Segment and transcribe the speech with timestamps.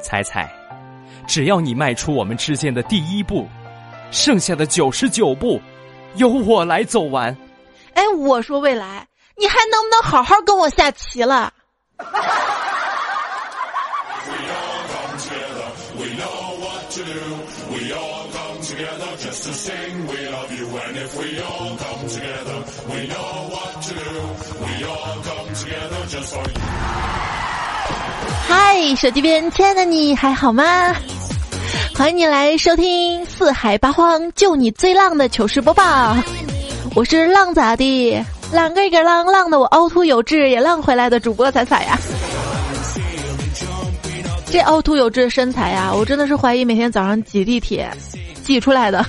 [0.00, 0.48] 猜猜，
[1.26, 3.48] 只要你迈出我们之间的第一步，
[4.10, 5.60] 剩下的九十九步，
[6.16, 7.36] 由我来走完。
[7.94, 9.06] 哎，我说未来，
[9.36, 11.52] 你还能不能好好跟我下棋了？
[28.48, 30.96] 嗨，手机边亲爱的你还好吗？
[31.94, 36.16] 欢迎你来收听四海八荒就你最浪的糗事播报。
[36.94, 38.24] 我是浪咋的？
[38.50, 41.98] 浪个一个浪，浪的我凹凸有致，也浪回来的主播彩彩呀。
[44.50, 47.86] 这凹凸有致的身材呀，我真的是怀疑每天早上挤地铁
[48.42, 49.04] 挤出来的。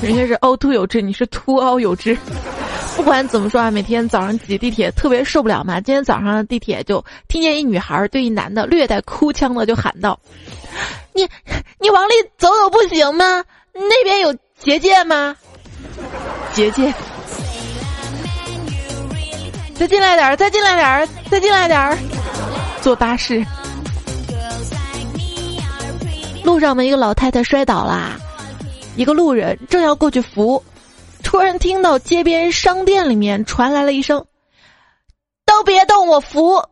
[0.00, 2.16] 人家是凹凸有致，你是凸凹有致。
[2.96, 5.80] 不管怎么说啊，每天早上挤地铁特别受不了嘛。
[5.80, 10.18] 今天早上地铁就听见一女孩对一男的略带哭腔的就喊道
[11.12, 11.28] ：“你
[11.78, 13.44] 你往里走走不行吗？
[13.72, 15.36] 那边有结界吗？
[16.54, 16.92] 结界？
[19.74, 21.98] 再进来点儿，再进来点儿，再进来点儿。”
[22.80, 23.44] 坐巴士，
[26.44, 28.12] 路上的一个老太太摔倒啦，
[28.96, 30.62] 一个路人正要过去扶。
[31.34, 34.24] 突然听到街边商店里面传来了一声
[35.44, 36.62] ：“都别动，我扶。”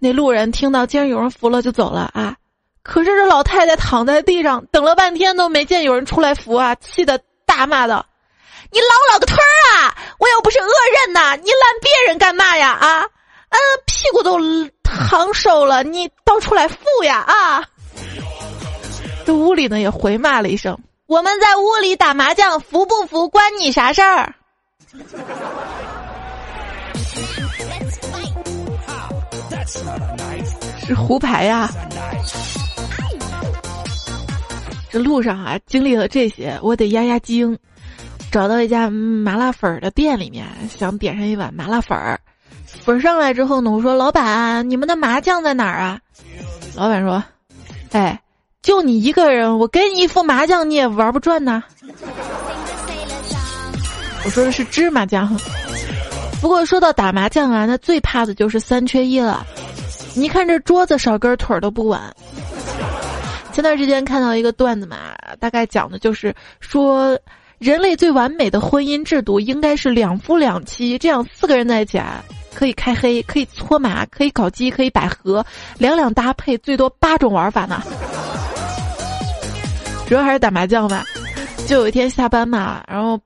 [0.00, 2.34] 那路人听到竟然有人扶了，就走了啊！
[2.82, 8.06] 可是这老太太躺在地上等了半天都没见有人出来扶啊，气得大骂道
[8.72, 9.94] ：“你老老个腿儿啊！
[10.18, 10.66] 我又不是恶
[11.04, 12.70] 人呐，你拦别人干嘛呀？
[12.72, 14.38] 啊，嗯，屁股都
[14.82, 17.18] 烫瘦了，你倒出来扶呀！
[17.18, 17.68] 啊！”
[19.26, 20.78] 这屋里呢也回骂了一声。
[21.06, 24.34] 我们在屋里打麻将，服不服关你啥事儿？
[30.84, 31.70] 是胡牌呀！
[34.90, 37.56] 这路上啊，经历了这些，我得压压惊。
[38.32, 42.20] 找到一家麻辣粉的店里面，想点上一碗麻辣粉儿。
[42.66, 46.00] 粉上来之后呢，我说：“老板，你们的麻将在哪儿啊？”
[46.74, 47.22] 老板说
[47.92, 48.20] ：“哎。”
[48.66, 51.62] 就你一个人，我给你一副麻将你也玩不转呐。
[54.24, 55.38] 我说的是芝麻酱。
[56.40, 59.46] 不过说到打麻将啊，那最怕的就是三缺一了。
[60.16, 62.00] 你看这桌子少根腿都不稳。
[63.52, 64.96] 前段时间看到一个段子嘛，
[65.38, 67.16] 大概讲的就是说，
[67.58, 72.02] 人类最完美的婚姻制度应该是两夫两妻，这样四个人在一起，
[72.52, 75.46] 可以开黑，可以搓麻，可以搞基，可以百合，
[75.78, 77.80] 两两搭配，最多八种玩法呢。
[80.06, 81.04] 主要还是打麻将吧，
[81.66, 83.20] 就有一天下班嘛，然后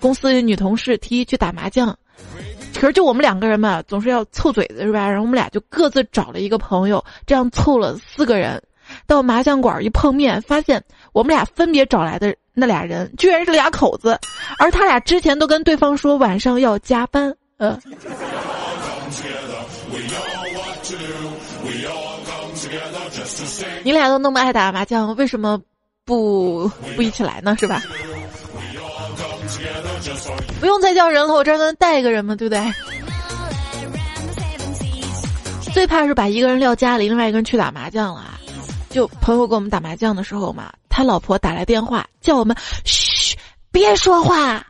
[0.00, 1.96] 公司的女同事提议去打麻将，
[2.74, 5.08] 可是就我们两个人嘛，总是要凑嘴子是吧？
[5.08, 8.60] 然后我们俩就各自找了一个朋友，这样凑了四个人，
[9.06, 14.18] 到麻将馆一碰面，发现我们俩分别找来的那俩人居然是俩口子，
[14.58, 17.78] 而他俩之前都跟对方说晚上要加班，呃。
[23.84, 25.60] 你俩都那么爱打麻将，为什么？
[26.04, 27.82] 不不一起来呢，是吧？
[30.60, 32.36] 不用再叫人了，我这儿能带一个人吗？
[32.36, 32.60] 对不对？
[35.72, 38.38] 最怕是把一个人撂家里，另外一个人去打麻将了。
[38.90, 42.54] 就朋友跟我们打麻将的时候嘛，他老婆打来电话叫我们
[42.84, 43.36] 嘘，
[43.72, 44.64] 别说话。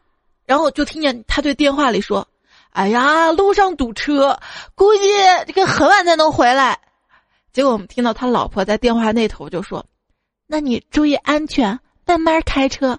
[0.47, 2.27] 然后就听见他对电话里说
[2.72, 4.39] ：“哎呀，路上堵车，
[4.75, 5.01] 估计
[5.47, 6.78] 这个很晚才能回来。”
[7.53, 9.84] 结果我们听到他老婆在电话那头就说。
[10.47, 12.99] 那你注意安全，慢慢开车。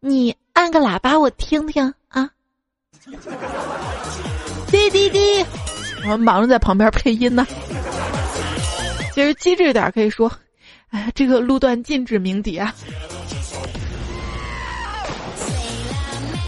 [0.00, 2.30] 你按个喇叭，我听听啊。
[4.68, 5.44] 滴滴滴，
[6.08, 7.46] 我忙着在旁边配音呢。
[9.14, 10.30] 其实机智点可以说，
[10.88, 12.74] 哎，这个路段禁止鸣笛啊。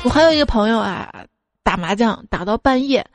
[0.04, 1.12] 我还有一个朋友啊，
[1.62, 3.06] 打麻将打到半夜。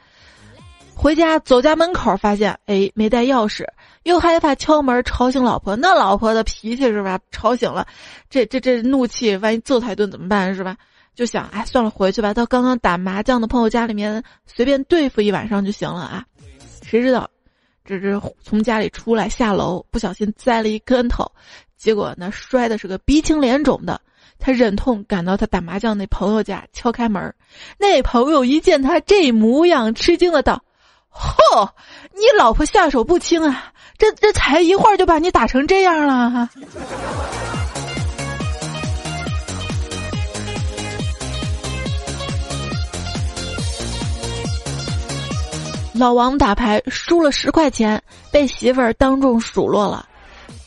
[0.95, 3.65] 回家走家门口，发现哎没带钥匙，
[4.03, 5.75] 又害怕敲门吵醒老婆。
[5.75, 7.19] 那老婆的脾气是吧？
[7.29, 7.85] 吵醒了，
[8.29, 10.77] 这这这怒气，万一揍他一顿怎么办是吧？
[11.13, 16.25] 就想哎算了，回去吧，到刚刚打麻将的朋友家里面随便对付一晚上就行了啊。
[16.83, 17.29] 谁知道，
[17.83, 21.29] 这这从家里出来下楼，不小心栽了一跟头，
[21.77, 23.99] 结果那摔的是个鼻青脸肿的。
[24.39, 27.33] 他忍痛赶到他打麻将那朋友家，敲开门，
[27.77, 30.61] 那朋友一见他这模样，吃惊的道。
[31.13, 31.69] 嚯，
[32.13, 33.71] 你老婆下手不轻啊！
[33.97, 36.49] 这这才一会儿就把你打成这样了哈。
[45.93, 48.01] 老王打牌输了十块钱，
[48.31, 50.05] 被媳妇儿当众数落了。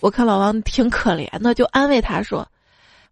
[0.00, 2.46] 我看老王挺可怜的，就安慰他说：“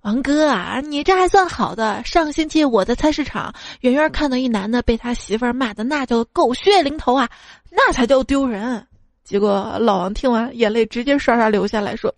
[0.05, 2.05] 王哥啊，你这还算好的。
[2.05, 7.27] 上星期我在菜市场，远远看到一男的被他媳妇儿骂的那叫狗血淋头啊，
[7.71, 8.87] 那才叫丢人。”
[9.25, 12.15] 结果老王听完，眼泪直接刷刷流下来，说：“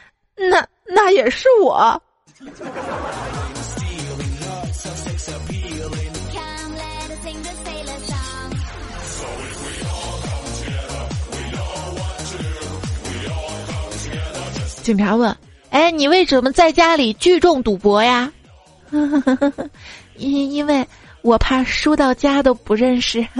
[0.36, 2.02] 那那也是我。”
[14.82, 15.34] 警察问
[15.70, 18.32] ：“哎，你为什么在家里聚众赌博呀？”
[20.16, 20.86] 因因为
[21.22, 23.26] 我怕输到家都不认识。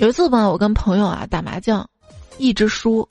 [0.00, 1.84] 有一次吧，我跟朋友啊打麻将，
[2.38, 3.08] 一直输，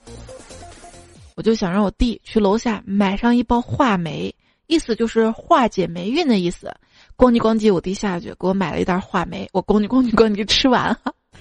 [1.35, 4.33] 我就想让我弟去楼下买上一包话梅，
[4.67, 6.73] 意思就是化解霉运的意思。
[7.17, 10.99] 咣叽咣叽，我弟下去给我买了一袋话梅，我咣叽咣叽咣叽吃完了。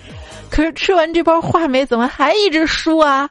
[0.51, 3.29] 可是吃完这包话梅，怎么还一直输啊？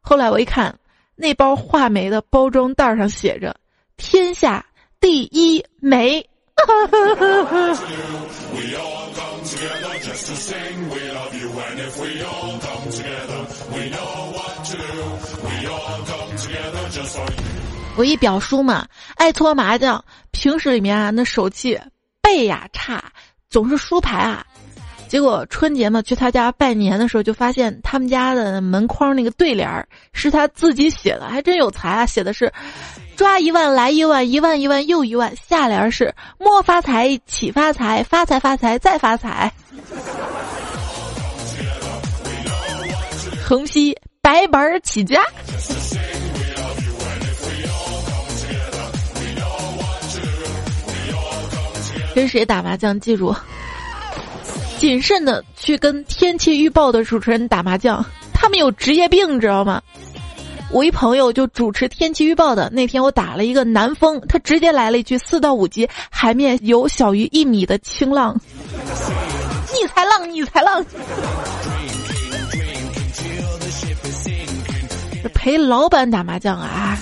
[0.00, 0.76] 后来我一看，
[1.14, 3.56] 那包话梅的包装袋上写着
[3.96, 4.66] “天下
[5.00, 6.26] 第一梅”。
[17.96, 21.80] 我一表叔嘛，爱搓麻将，平时里面啊那手气
[22.20, 23.02] 背呀差，
[23.48, 24.44] 总是输牌啊。
[25.08, 32.04] 结果春节嘛去他家拜年的时候，就发现他们家的门框那个对联儿是他自己写的，还真有才啊！
[32.04, 32.52] 写的是
[33.16, 39.50] “抓一万来一万，一万一万又一万”，下联是“莫发财，起发财，发财发财再发财”。
[43.46, 45.22] 横批：白本起家。
[52.16, 52.98] 跟谁打麻将？
[52.98, 53.36] 记住，
[54.78, 58.02] 谨慎的去跟天气预报的主持人打麻将，
[58.32, 59.82] 他们有职业病，知道吗？
[60.70, 68.34] 我一朋友就主持天气预报的，那天我打了一个南风，他直接来了一句四到五级，海面有小于一米的清浪，
[69.74, 70.82] 你才浪，你才浪。
[75.34, 76.96] 陪老板打麻将啊，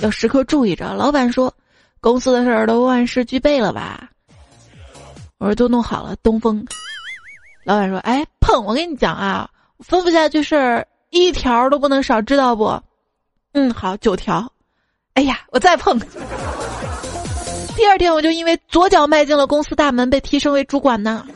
[0.00, 0.94] 要时刻注意着。
[0.94, 1.52] 老板说。
[2.00, 4.08] 公司的事儿都万事俱备了吧？
[5.38, 6.16] 我说都弄好了。
[6.22, 6.64] 东风，
[7.64, 8.64] 老板说：“哎，碰！
[8.64, 9.48] 我跟你讲啊，
[9.86, 12.82] 吩咐下去事儿一条都不能少，知道不？”
[13.52, 14.50] 嗯，好，九条。
[15.14, 15.98] 哎呀，我再碰。
[17.76, 21.26] 第二天我就因为左脚迈进了公司大门，被提升为主管呢。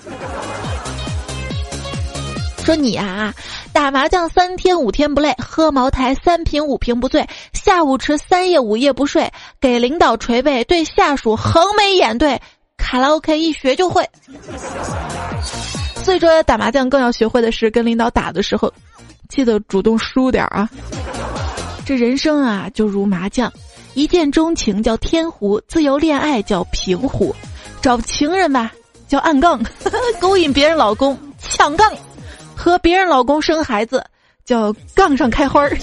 [2.65, 3.33] 说你啊。
[3.73, 9.31] 打麻将三天五天不累，喝茅台三瓶五瓶不醉，下午吃三夜五夜不睡，
[9.61, 12.41] 给领导捶背，对下属横眉眼对，
[12.77, 14.09] 卡拉 OK 一学就会。
[15.97, 18.73] 所以说打麻将更要学会的是跟领导打的时候，
[19.29, 20.69] 记得主动输点啊。
[21.85, 23.53] 这人生啊，就如麻将，
[23.95, 27.35] 一见钟情叫天胡，自由恋爱叫平胡，
[27.83, 28.73] 找情人吧
[29.09, 29.61] 叫暗杠，
[30.21, 31.93] 勾引别人老公抢杠。
[32.65, 34.03] 和别人老公生孩子，
[34.43, 35.77] 叫杠上开花儿；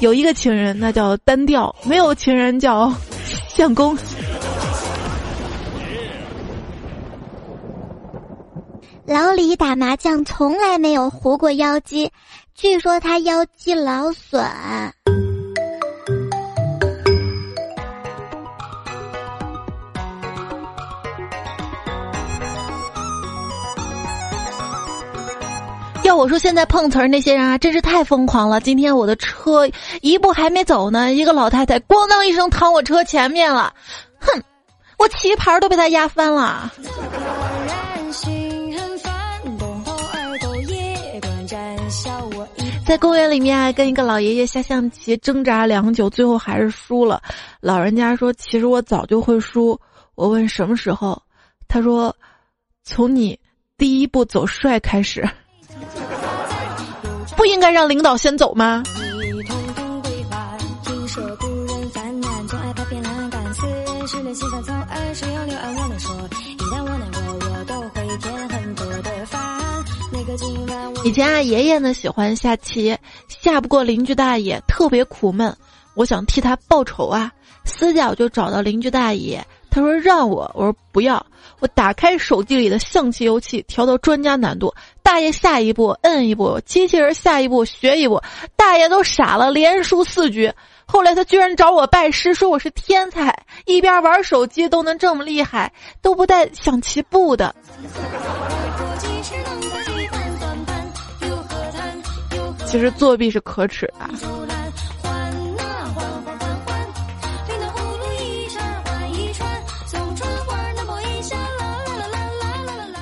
[0.00, 2.92] 有一个情人，那叫单调；没有情人，叫
[3.48, 3.96] 相公。
[9.06, 12.12] 老李打麻将从来没有胡过腰肌，
[12.54, 14.44] 据说他腰肌劳损。
[26.06, 28.60] 要我说，现在碰瓷儿那些人啊，真是太疯狂了。
[28.60, 29.68] 今天我的车
[30.02, 33.74] 一步还没走呢，一个老太太咣当一声躺我车前面了，
[34.20, 34.40] 哼，
[34.98, 36.72] 我棋盘都被他压翻了。
[42.86, 47.20] 在公园里面跟一个老爷爷下象棋，挣扎良久，最后还是输了。
[47.60, 49.76] 老人家说：“其实我早就会输。”
[50.14, 51.20] 我问什么时候，
[51.66, 52.14] 他说
[52.86, 53.36] ：“从你
[53.76, 55.28] 第一步走帅开始。”
[57.46, 58.82] 不应该让领导先走吗？
[71.04, 72.98] 以前啊，爷爷呢喜欢下棋，
[73.28, 75.56] 下不过邻居大爷，特别苦闷。
[75.94, 77.30] 我想替他报仇啊，
[77.64, 79.46] 私下我就找到邻居大爷。
[79.76, 81.24] 他说让我，我说不要。
[81.58, 84.74] 我打开手机里的象棋游戏，调到专家难度。
[85.02, 88.18] 大爷下一步摁一步，机器人下一步学一步。
[88.56, 90.50] 大爷都傻了，连输四局。
[90.86, 97.54] 后来他居然找我拜师，说我是天才，一边玩手机都能这么厉害，都不带象棋步的。
[102.64, 104.65] 其实作弊是可耻的。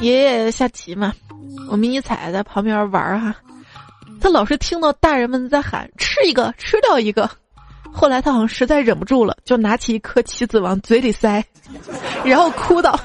[0.04, 1.14] 爷爷下棋嘛，
[1.70, 3.34] 我迷你彩在旁边玩哈，
[4.20, 7.30] 他老是听到大人们在喊吃一个吃掉一个，
[7.90, 11.42] 后来他好像实在忍不住了，就拿起一颗棋子往嘴里塞，
[12.22, 13.00] 然后哭道：“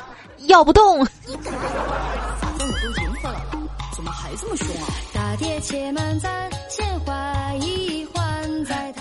[0.47, 1.05] 咬不动。”
[3.95, 4.87] 怎么还这么凶啊？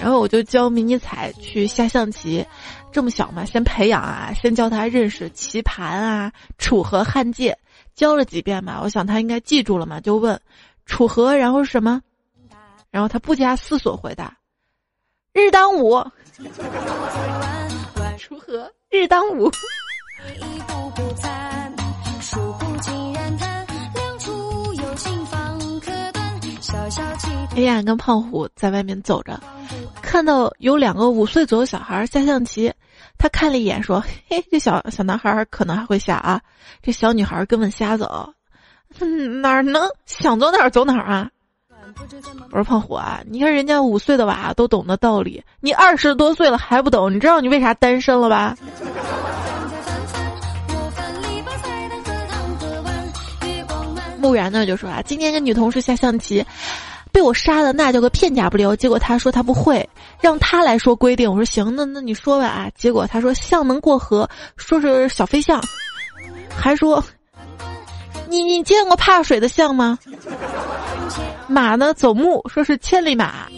[0.00, 2.47] 然后我就教迷你彩去下象棋，
[2.93, 7.59] 这么小嘛，先培养啊，先教他认识棋盘啊、楚河汉界。
[7.99, 10.40] 教了几遍吧，我想他应该记住了嘛，就问
[10.87, 12.00] 楚河，然后是什么？
[12.93, 14.38] 然后他不加思索回答：
[15.33, 16.00] 日当午。
[18.17, 19.50] 楚河，日当午。
[27.57, 29.40] 哎呀，跟胖虎在外面走着，
[30.00, 32.73] 看到有两个五岁左右小孩下象棋。
[33.19, 36.41] 他看了一眼，说：“嘿，这小小男孩可能还会下啊。”
[36.81, 38.33] 这小女孩根本瞎走，
[39.43, 41.29] 哪儿能想走哪儿走哪儿啊？
[42.51, 47.13] 我说胖虎啊，你看人家五岁的娃都懂得道理，你二十多岁了还不懂？
[47.13, 48.57] 你知道你为啥单身了吧？
[54.21, 56.45] 木然呢就说啊，今天跟女同事下象棋。
[57.19, 59.85] 被我杀的那叫个片甲不留，结果他说他不会，
[60.21, 61.29] 让他来说规定。
[61.29, 62.71] 我说行，那那你说吧啊。
[62.77, 65.61] 结果他说象能过河，说是小飞象，
[66.49, 67.03] 还说
[68.29, 69.99] 你你见过怕水的象吗？
[71.49, 73.49] 马呢走木，说是千里马。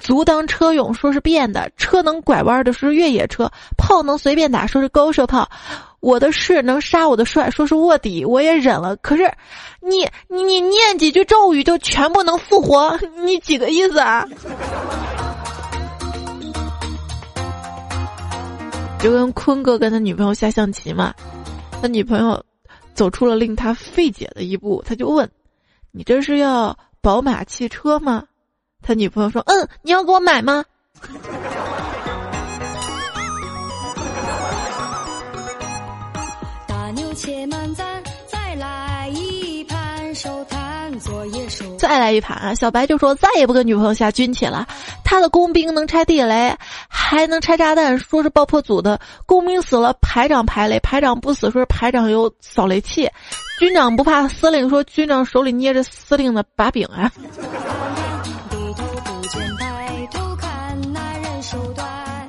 [0.00, 3.44] 足当车用，说是变的；车能拐弯的，说是越野车；
[3.76, 5.46] 炮能随便打，说是高射炮。
[6.00, 8.96] 我的士能杀我的帅，说是卧底，我也忍了。
[8.96, 9.30] 可是，
[9.80, 14.26] 你你你念几句咒语就全部能复活，你几个意思啊？
[18.98, 21.14] 就跟坤哥跟他女朋友下象棋嘛，
[21.80, 22.42] 他女朋友
[22.94, 25.30] 走出了令他费解的一步，他就问
[25.92, 28.24] ：“你这是要宝马汽车吗？”
[28.82, 30.64] 他女朋友说：“嗯，你要给我买吗？”
[41.90, 42.54] 再来一盘啊！
[42.54, 44.64] 小白就说再也不跟女朋友下军棋了。
[45.02, 46.54] 他的工兵能拆地雷，
[46.88, 49.00] 还能拆炸弹，说是爆破组的。
[49.26, 53.10] 工兵死了，排长排雷；排长不死，说是排长有扫雷器。
[53.58, 57.10] 军长不怕司令，说军长手里捏着司令的把柄啊。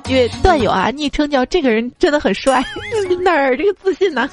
[0.08, 2.60] 因为段友啊，昵称叫这个人真的很帅，
[3.22, 4.28] 哪儿这个自信呢？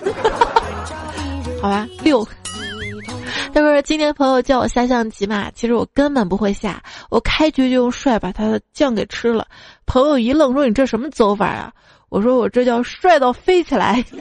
[1.61, 2.27] 好吧，六。
[3.53, 9.47] 他说今天朋友叫我下象棋嘛，其实我根本不会下，我开局就用帅把他的将给吃了。
[9.85, 11.73] 朋友一愣，说你这什么走法呀？
[12.09, 14.03] 我说我这叫帅到飞起来。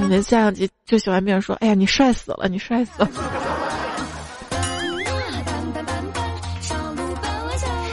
[0.00, 3.08] 你们下象棋就喜欢别人说，哎呀，你帅死了，你帅死了。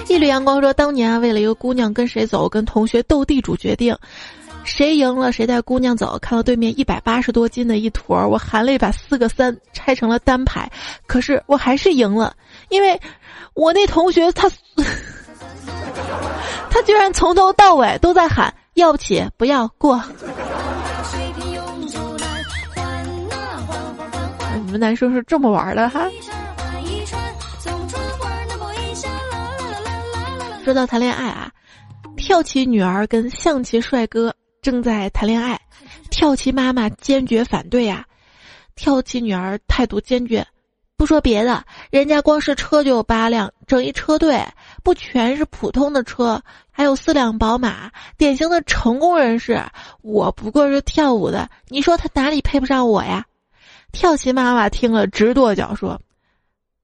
[0.09, 3.97] 一缕阳光说：“当年，为了一个姑娘跟谁走，跟同学斗地主决定，
[4.63, 6.17] 谁赢了谁带姑娘走。
[6.19, 10.69] 看到对面一百八十多斤的一坨，我含泪把四个三拆成了单排，
[11.05, 12.35] 可是我还是赢了，
[12.69, 12.99] 因为
[13.53, 14.49] 我那同学他，
[16.69, 20.01] 他居然从头到尾都在喊要不起，不要过。
[24.65, 26.09] 你们男生是这么玩的哈？”
[30.63, 31.51] 说到谈恋爱啊，
[32.15, 35.59] 跳棋女儿跟象棋帅哥正在谈恋爱，
[36.09, 38.05] 跳棋妈妈坚决反对呀。
[38.75, 40.47] 跳棋女儿态度坚决，
[40.95, 44.41] 不说别的，人家光是车就有八辆，整一车队，
[44.81, 46.41] 不全是普通的车，
[46.71, 49.61] 还有四辆宝马，典型的成功人士。
[50.01, 53.25] 我不过是跳舞的，你说他哪里配不上我呀？
[53.91, 55.99] 跳棋妈妈听了直跺脚说。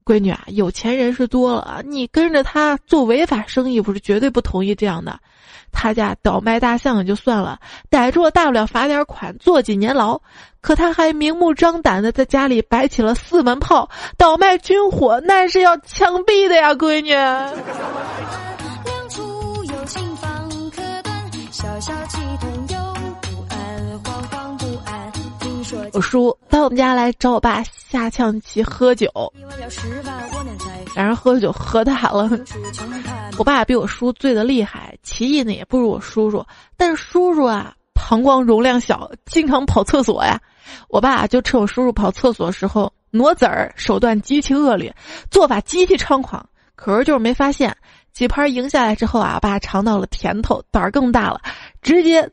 [0.09, 5.19] 闺女啊，有钱人是多了啊，你跟着他做违法生意，不是绝对不同意这样的。
[5.71, 7.59] 他家倒卖大象也就算了，
[7.91, 10.19] 逮住了大不了罚点款，坐几年牢。
[10.61, 13.87] 可他还明目张胆的在家里摆起了四门炮，
[14.17, 17.13] 倒卖军火，那是要枪毙的呀，闺女。
[21.61, 22.38] 我
[26.01, 29.09] 叔到我们家来找我爸下象棋喝酒，
[30.95, 32.29] 两人喝酒喝大了。
[33.37, 40.39] 我爸比我叔醉的厉害，棋艺呢也不如我叔叔，但是叔叔啊膀胱容量小，经常跑厕所呀。
[40.89, 44.93] 我爸就趁我叔叔跑厕所的时候挪子儿，手段极其恶劣，
[45.31, 46.47] 做法极其猖狂。
[46.75, 47.75] 可是就是没发现，
[48.13, 51.41] 几盘赢下来之后啊，我爸尝到了甜头，胆儿更大了，
[51.81, 52.29] 直接。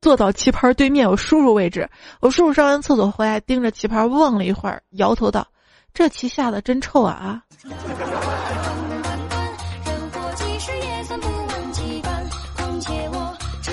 [0.00, 1.88] 坐到棋盘对面，我叔叔位置。
[2.20, 5.46] 我叔叔上完厕所回来，盯着棋盘望了一会儿，摇头道
[5.92, 7.42] ：“这棋下的真臭啊！”啊！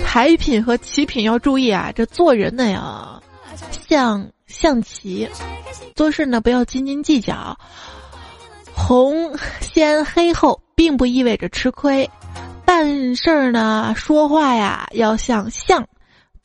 [0.06, 1.94] 牌品和棋品要注意啊！
[1.96, 3.22] 这做人呢呀，
[3.88, 5.30] 像象棋，
[5.96, 7.58] 做事呢不要斤斤计较。
[8.76, 12.10] 红先黑后，并不意味着吃亏。
[12.66, 15.88] 办事儿呢，说话呀，要像象。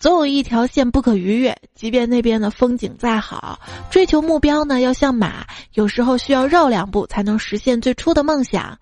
[0.02, 8.76] 总有一条线不可逾越，即便那边的风景再好，追求目标呢要像马，有时候需要绕两步才能实现最初的梦想。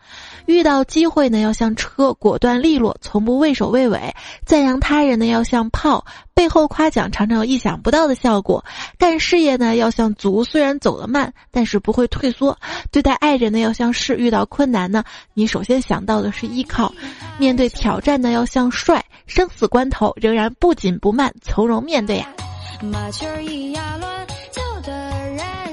[0.47, 4.15] 遇到机会呢要像车，果断利落，从不畏首畏尾。
[4.47, 8.65] 赞扬他人呢要像炮，背后夸奖常常有意想不到的效果。
[8.97, 12.59] 干事业呢要像足，虽然走得慢，但是不会退缩。
[12.91, 16.95] 对待爱人呢要像是遇到困难呢，你首先想到的是依靠。
[17.37, 19.05] 面对挑战呢要像帅。
[19.31, 22.27] 生死关头，仍然不紧不慢，从容面对呀。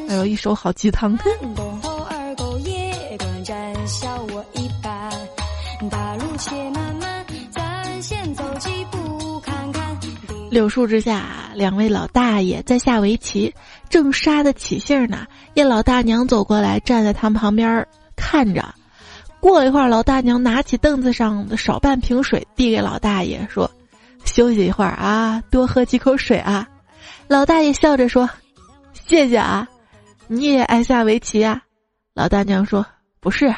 [0.08, 1.18] 哎呦，一手好鸡汤。
[10.52, 13.56] 柳树之下，两位老大爷在下围棋，
[13.90, 15.26] 正杀得起劲呢。
[15.56, 18.64] 一老大娘走过来，站在他们旁边看着。
[19.48, 23.72] 过了一会儿，老大娘拿起凳子上的少半瓶水，递给老大爷说
[24.25, 26.68] ：“休息一会儿啊，多喝几口水啊。”
[27.30, 28.30] 老大爷笑着说
[28.92, 29.66] ：“谢谢啊，
[30.27, 31.62] 你也爱下围棋啊？”
[32.13, 32.86] 老大娘说
[33.22, 33.56] ：“不是，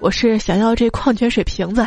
[0.00, 1.86] 我是想要这矿泉水瓶子。”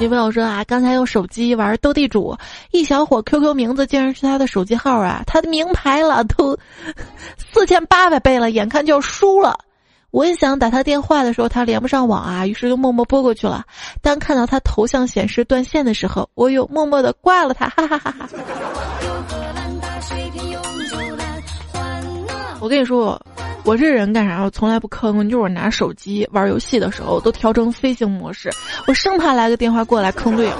[0.00, 2.34] 女朋友说啊，刚才用手机玩斗地主，
[2.70, 6.56] 一小伙 QQ 名字竟然是他的手机号啊，他的名牌了，都
[7.52, 9.58] 四千八百倍了，眼看就要输了。
[10.10, 13.62] 我也想打他电话的时候，他连不上网啊，于是就默默拨过去了。
[14.00, 18.26] 当看到他头像显示断线的时候，我又默默的挂了他，哈哈哈哈。
[22.58, 23.20] 我跟你说。
[23.64, 24.42] 我这人干啥？
[24.42, 28.50] 我从来不吭吭，就是我拿手机玩游戏的时候都调成飞行模式，
[28.86, 30.54] 我生怕来个电话过来坑队友。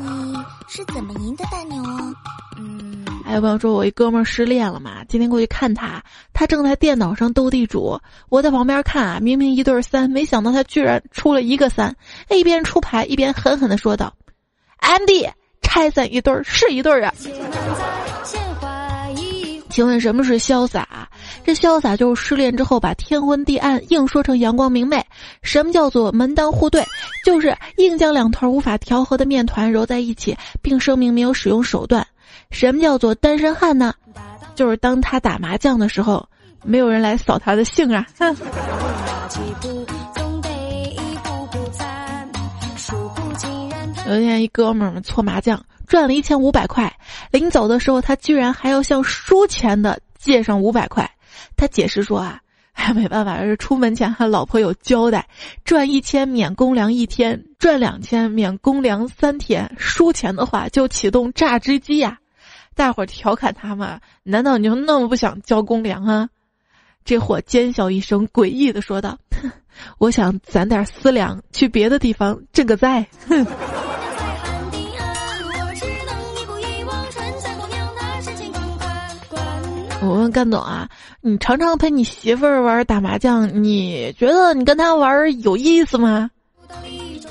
[0.00, 2.12] 你是怎么赢的大牛啊？
[2.58, 11.94] 嗯，还有朋友说我一哥们失恋了嘛，今天过去看他，他正在电脑上斗地主，我在旁边看啊，明明一对三，没想到他居然出了一个三，
[12.30, 14.14] 一边出牌一边狠狠的说道
[14.78, 15.28] 安迪
[15.60, 17.12] 拆散一对是一对啊。”
[19.78, 21.08] 请问什么是潇洒？
[21.44, 25.00] 这潇洒就是失恋之后把天昏地暗硬说成阳光明媚。
[25.40, 26.84] 什么叫做门当户对？
[27.24, 32.04] 就是硬将两团无法调和的面团揉在一起，并声明没有使用手段。
[32.50, 33.94] 什么叫做单身汉呢？
[34.56, 36.28] 就是当他打麻将的时候，
[36.64, 38.04] 没有人来扫他的兴啊！
[44.08, 45.64] 有一天，一哥们儿搓麻将。
[45.86, 46.92] 赚了一千五百块，
[47.30, 51.10] 临走的时候，他居然还要向输钱的借上五百块。
[51.56, 52.40] 他解释说啊，
[52.72, 55.28] 哎，没办法，是出门前和老婆有交代，
[55.64, 62.18] 赚一千免公粮一天，赚两千免公粮三天，输钱的话就启动榨汁机呀。
[62.74, 66.28] 大伙儿调侃他嘛，难道你就那么不想交公粮啊？
[67.04, 69.18] 这货奸笑一声，诡异的说道
[69.98, 73.46] ：“我想攒点私粮，去别的地方赈个灾。”哼。
[80.00, 80.88] 我问干总啊，
[81.20, 86.30] 你常常陪你媳妇儿玩打麻将，你觉得你跟她玩有意思吗？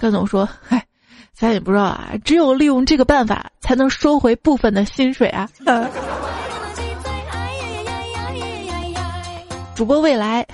[0.02, 0.86] 干总说：“嗨，
[1.34, 5.50] 咱也不知道啊，只有利用这个办法，才能收回部分的薪水啊。
[9.74, 10.46] ”主播未来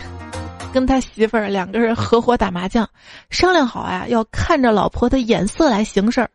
[0.72, 2.88] 跟他媳妇儿两个人合伙打麻将，
[3.32, 6.30] 商量好啊，要看着老婆的眼色来行事儿。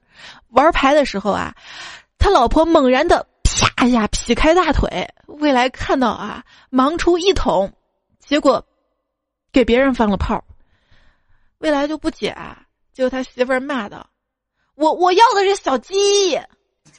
[0.49, 1.55] 玩牌的时候啊，
[2.19, 3.25] 他老婆猛然的。
[3.59, 7.73] 啪一下劈开大腿，未来看到啊，忙出一桶，
[8.19, 8.65] 结果
[9.53, 10.43] 给别人放了炮，
[11.59, 12.37] 未来就不解，
[12.93, 14.07] 结果他媳妇儿骂道
[14.77, 15.95] ：“我我要的是小鸡。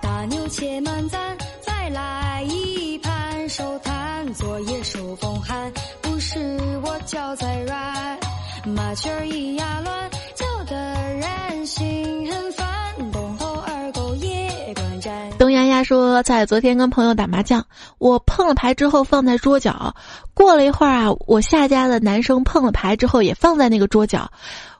[0.00, 6.38] 大牛且慢咱再来一盘，手摊昨夜手风寒，不是
[6.82, 6.94] 我。
[7.06, 8.18] 脚在软，
[8.64, 10.74] 麻雀儿咿呀乱，叫得
[11.12, 12.23] 人心
[15.38, 17.66] 东丫丫说，在昨天跟朋友打麻将，
[17.98, 19.94] 我碰了牌之后放在桌角，
[20.32, 24.30] 过了一会儿啊，我下家的男生碰了牌之后也放在那个桌角。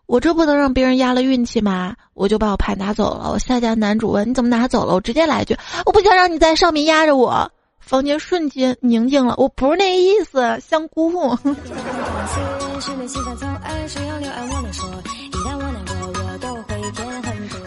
[0.06, 1.94] 我这不能让别人压了运气吗？
[2.14, 3.30] 我就把我牌拿走了。
[3.32, 4.94] 我下家男主问你怎么拿走了？
[4.94, 7.50] 我直接来一句：我不想让你在上面压着我。
[7.80, 9.34] 房间瞬间宁静了。
[9.36, 11.36] 我不是那意思，香菇。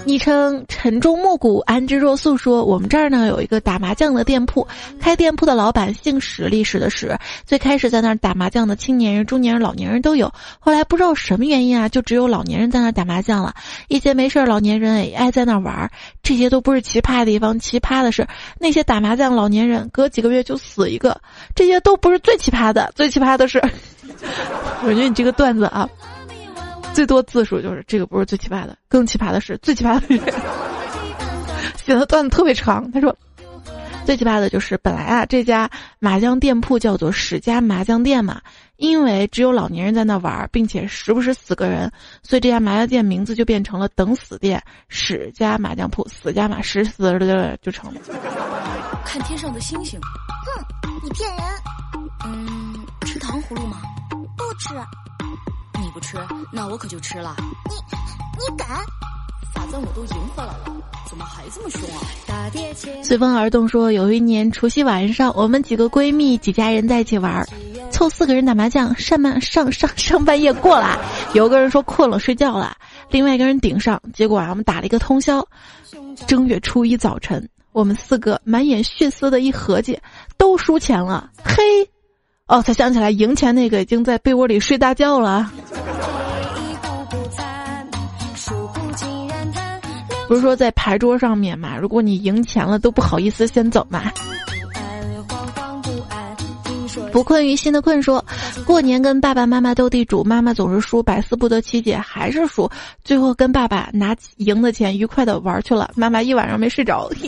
[0.08, 4.66] 昵称晨钟暮鼓安之若素说：“我们这儿呢有一个打麻将的店铺，
[5.02, 7.14] 开店铺的老板姓史，历史的史。
[7.46, 10.32] 最开始在那儿打麻将的青年人、中年人、老年人都有。
[10.60, 13.54] 后来不知道什么原因啊，就只有老年人在那儿打麻将了。
[13.90, 15.92] 一些没事儿老年人也爱在那儿玩儿。
[16.24, 18.26] 这些都不是奇葩的地方，奇葩的是
[18.62, 21.20] 那些打麻将老年人隔几个月就死一个。
[21.54, 23.62] 这些都不是最奇葩的，最奇葩的是，
[24.86, 25.86] 我觉得你这个段子啊。”
[26.98, 30.20] 最多字数就是这个不是最奇葩的，更奇葩的是最奇葩的人
[31.76, 32.92] 写的段子特别长。
[32.92, 33.16] 他说，
[34.04, 38.42] 最奇葩的就是本来啊这家麻将店铺叫做史家麻将店嘛，
[38.78, 41.92] 因为只有老年人在那玩，并且时不时死个人，
[42.24, 48.02] 所以这家麻将店名字就变成了等死店史家麻将铺，死家嘛，死死的就成了。
[49.06, 50.66] 看天上的星星，哼，
[51.04, 51.40] 你骗人。
[52.26, 52.74] 嗯，
[53.06, 53.84] 吃糖葫芦吗？
[54.36, 54.74] 不吃。
[55.80, 56.18] 你不吃，
[56.52, 57.36] 那我可就吃了。
[57.70, 57.76] 你，
[58.40, 58.68] 你敢？
[59.54, 60.66] 反正我都赢回来了，
[61.08, 63.04] 怎么还这么凶啊？
[63.04, 67.48] 随风而动说，有一年除夕晚上，我们几个闺蜜几家人在一起玩，
[67.92, 70.98] 凑四个人打麻将，上半上上上半夜过来，
[71.34, 72.76] 有个人说困了睡觉了，
[73.10, 75.48] 另外一个人顶上，结果啊我们打了一个通宵。
[76.26, 80.00] 正月初一早晨，我们四个满眼血丝的一合计，
[80.38, 81.64] 都输钱了，嘿。
[82.48, 85.52] 哦，才想起来，赢钱那个已经在被窝里睡大觉了。
[90.30, 91.78] 不是说在牌桌上面嘛？
[91.78, 94.12] 如果你赢钱了，都不好意思先走嘛。
[97.12, 98.24] 不困于心的困说，
[98.66, 102.70] 过年跟爸爸妈妈斗地主，妈妈总是输，百思不得其解，还是输，
[103.04, 107.10] 最后跟爸爸拿赢的钱愉快的玩去了，妈妈一晚上没睡着。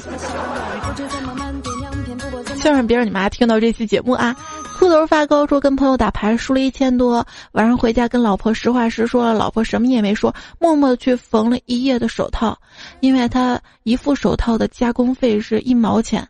[2.58, 4.36] 希望别让你妈听到这期节目啊。
[4.80, 12.58] 裤头发高说跟朋友打牌输了一千多，晚上回家跟老婆实话实说了，老婆什么也没说，默默的去缝了一夜的手套，
[13.02, 16.26] 因为他一副手套的加工费是一毛钱，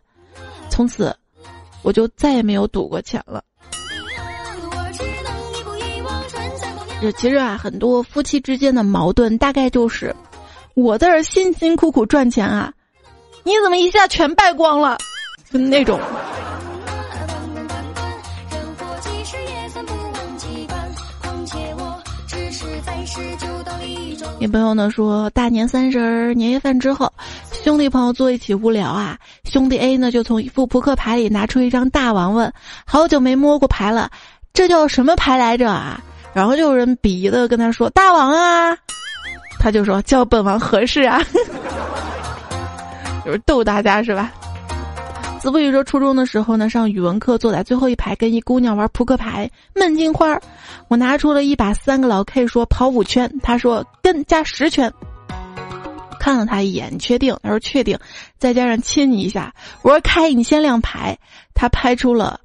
[0.68, 1.16] 从此
[1.82, 3.40] 我就再也没有赌过钱了。
[7.16, 10.12] 其实啊，很多夫妻之间的矛盾大概就是
[10.74, 12.72] 我在这辛辛苦苦赚钱啊，
[13.44, 14.98] 你怎么一下全败光了，
[15.52, 16.00] 就那种。
[24.38, 27.12] 女朋友呢说，大年三十儿年夜饭之后，
[27.62, 29.18] 兄弟朋友坐一起无聊啊。
[29.44, 32.50] 兄弟 A 呢就从一副扑克牌里拿出一张大王，问：
[32.86, 34.10] 好久没摸过牌了，
[34.54, 36.00] 这叫什么牌来着啊？
[36.32, 38.76] 然后就有人鄙夷的跟他说：大王啊。
[39.58, 41.20] 他就说：叫本王合适啊。
[43.26, 44.32] 就是逗大家是吧？
[45.40, 50.40] 子不语说，初中的时候呢，上语文课坐在最后一排，跟一姑娘玩扑克牌，闷金花儿。
[50.88, 54.92] 我拿出了一把三个老 K，说跑五圈，他说跟加十圈。
[56.20, 57.34] 看了他一眼，你确定？
[57.42, 57.98] 他说确定，
[58.38, 59.54] 再加上亲你一下。
[59.80, 61.16] 我说开，你先亮牌。
[61.54, 62.38] 他拍出了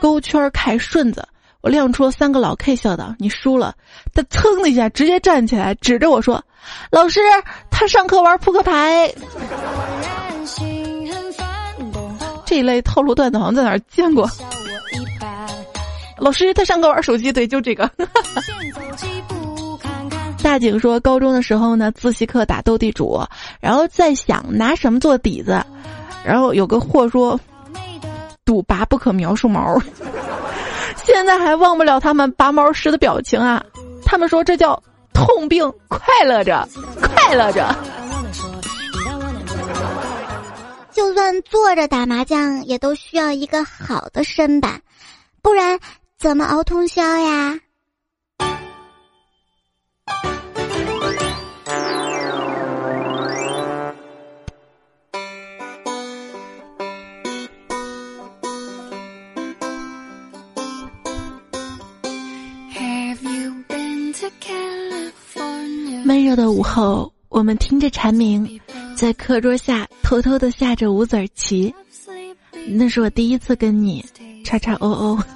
[0.00, 1.28] 勾圈开顺子，
[1.60, 3.74] 我亮出了三个老 K，笑道你输了。
[4.14, 6.42] 他噌的一下直接站起来，指着我说
[6.90, 7.20] ：“老师，
[7.70, 9.12] 他上课玩扑克牌。”
[12.50, 14.28] 这一类套路段子好像在哪儿见过。
[16.18, 17.88] 老师，他上课玩手机，对，就这个。
[20.42, 23.22] 大景说，高中的时候呢，自习课打斗地主，
[23.60, 25.64] 然后在想拿什么做底子，
[26.24, 27.38] 然后有个货说，
[28.44, 29.80] 赌拔不可描述毛，
[31.06, 33.62] 现在还忘不了他们拔毛时的表情啊！
[34.04, 34.82] 他们说这叫
[35.14, 36.68] 痛并快乐着，
[37.00, 37.72] 快乐着。
[41.00, 44.82] 就算坐着打麻将，也都需要一个好的身板，
[45.40, 45.80] 不然
[46.18, 47.58] 怎么熬通宵呀？
[66.04, 68.60] 闷热的午后，我们听着蝉鸣。
[69.00, 71.74] 在课桌下偷偷的下着五子棋，
[72.68, 74.04] 那是我第一次跟你
[74.44, 75.18] 叉叉哦哦。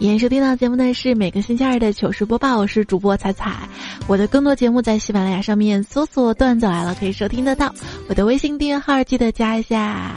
[0.00, 3.68] 演收听到节目呢是每个星期二的糗事播报，我是主播彩彩。
[4.08, 7.72] 我的更多节目在喜马拉雅上面搜索“段子来了”可以收听得到。
[8.08, 10.12] 我的微信订阅号记得加一下，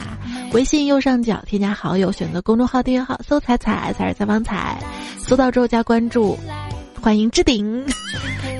[0.52, 4.82] 微信右上角添加好友，选择公众号订阅号，搜“彩彩”才是采访彩，
[5.18, 6.36] 搜到之后加关注，
[7.00, 7.86] 欢迎置顶。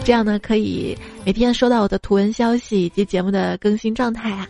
[0.04, 4.48] 这样呢可以每天收到我的图文消息以及节目的更新状态啊。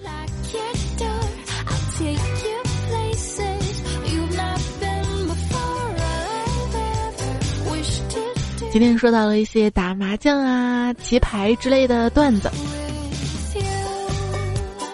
[8.73, 12.51] 今天说到了一些打麻将啊、棋牌之类的段子，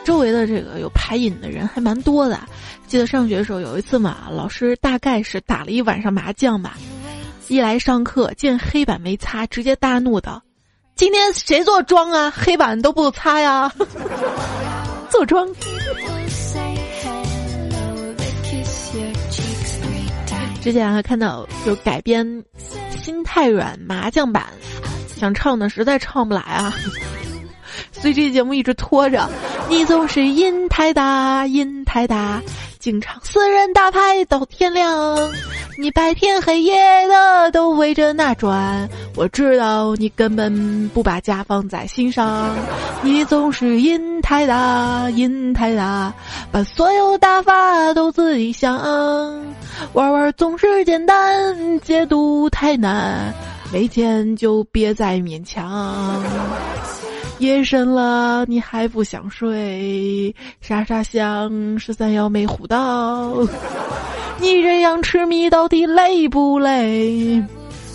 [0.04, 2.40] 周围的这个有牌瘾的人还蛮多的。
[2.88, 6.76] 记得上学的时候有一次嘛，老师大概是打了一晚上麻将吧，
[7.46, 10.42] 一来上课见黑板没擦，直接大怒道
[10.98, 12.28] ：“今天谁做妆啊？
[12.36, 13.70] 黑板都不擦呀！”
[15.10, 15.48] 坐庄。
[20.60, 22.26] 之前还看到就改编。
[23.00, 24.44] 心太软麻将版，
[25.16, 26.74] 想唱的实在唱不来啊，
[27.92, 29.30] 所以这节目一直拖着。
[29.68, 32.42] 你总是音太大，音太大，
[32.78, 35.18] 经常私人打牌到天亮，
[35.78, 36.76] 你白天黑夜
[37.08, 38.88] 的都围着那转。
[39.16, 42.54] 我知道你根本不把家放在心上，
[43.02, 46.12] 你总是瘾太大，瘾太大，
[46.52, 48.78] 把所有打法都自己想。
[49.92, 53.34] 玩玩总是简单，解读太难，
[53.72, 56.22] 没钱就别再勉强。
[57.38, 60.34] 夜深了，你还不想睡？
[60.60, 63.32] 沙沙想十三幺没胡到。
[64.40, 67.42] 你这样痴迷到底累不累？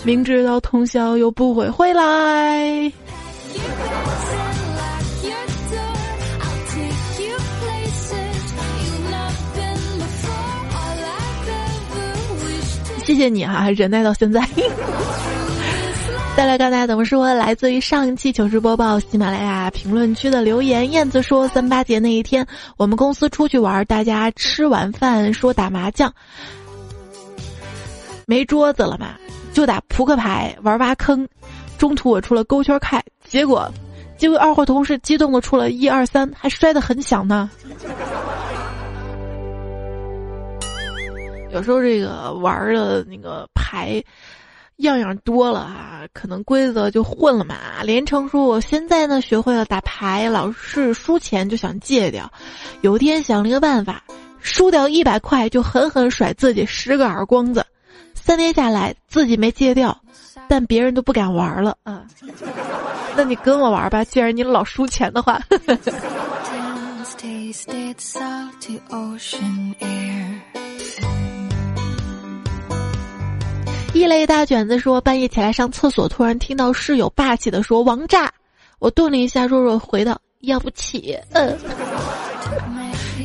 [0.03, 2.91] 明知道通宵又不会回来。
[13.05, 14.41] 谢谢你哈，忍耐到现在。
[16.35, 20.91] 再来看大家怎么说，来自于上一期糗事播报喜马拉雅评论区的留言。
[20.91, 26.11] 燕子说，三八节那一天，我们公司出去玩，大家吃完饭说打麻将，
[28.25, 29.15] 没桌子了嘛，
[29.53, 31.27] 就打扑克牌玩挖坑。
[31.77, 33.71] 中途我出了勾圈开，结果，
[34.17, 37.47] 结果二货同事激动的出了一二三，还摔得很响呢。
[41.53, 44.03] 有时候这个玩的那个牌，
[44.77, 47.55] 样样多了啊，可能规则就混了嘛。
[47.83, 52.31] 连城说：“我现在呢学会了打牌，老是输钱就想戒掉。
[52.81, 54.03] 有天想了一个办法，
[54.39, 57.65] 输掉一百块就狠狠甩自己十个耳光子。
[58.15, 59.97] 三天下来自己没戒掉，
[60.47, 62.03] 但别人都不敢玩了啊。
[63.15, 65.39] 那你跟我玩吧，既然你老输钱的话。
[73.93, 78.31] ”一类大卷子说，半夜起来上厕所，突然听到室友霸气的说“王炸”，
[78.79, 81.55] 我顿了一下，弱弱回道：“要不起。”嗯，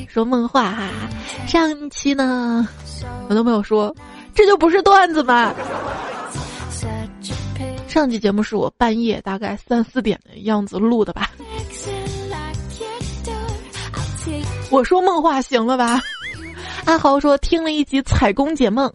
[0.07, 0.91] 说梦话哈。
[1.47, 2.69] 上期呢，
[3.27, 3.95] 很多朋友说，
[4.35, 5.55] 这就不是段子吗？
[7.89, 11.31] 上期节目是我半夜大概三四点的样子录的吧？
[14.71, 15.99] 我说梦话行了吧？
[16.85, 18.93] 阿豪说听了一集采工解梦。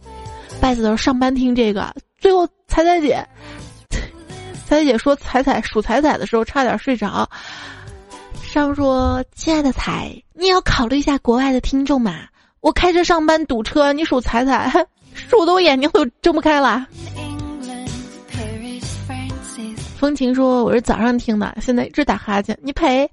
[0.64, 3.22] 拜子的时候上班听这个，最后彩彩姐，
[3.90, 7.30] 彩彩姐说彩彩数彩彩的时候差点睡着。
[8.42, 12.22] 上说亲爱的彩，你也要考虑一下国外的听众嘛。
[12.62, 14.72] 我开车上班堵车，你数彩彩，
[15.14, 16.88] 数的我眼睛都睁不开了。
[19.98, 23.06] 风情说我是早上听的，现在一直打哈欠，你赔。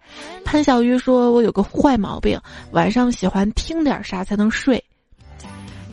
[0.44, 4.80] 潘小鱼说我有个坏毛病，晚上喜欢听点啥才能睡。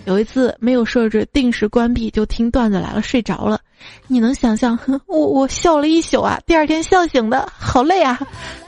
[0.08, 3.60] 有一次没有设置定时关闭就听段子来了睡着了，
[4.08, 8.18] 你能想象 我我笑了一宿啊，第二天笑醒的好累啊，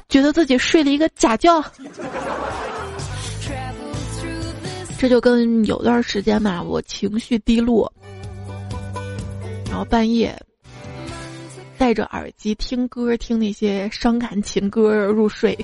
[0.10, 1.64] 觉得自己睡了一个假觉。
[4.98, 7.90] 这就跟有段时间嘛，我情绪低落，
[9.70, 10.38] 然后半夜
[11.78, 15.58] 戴着耳机听歌，听那些伤感情歌入睡，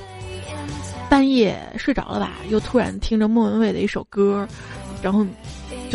[1.10, 4.48] 半夜睡着了吧，又突然听着莫文蔚的一首歌，
[5.04, 5.28] 然后。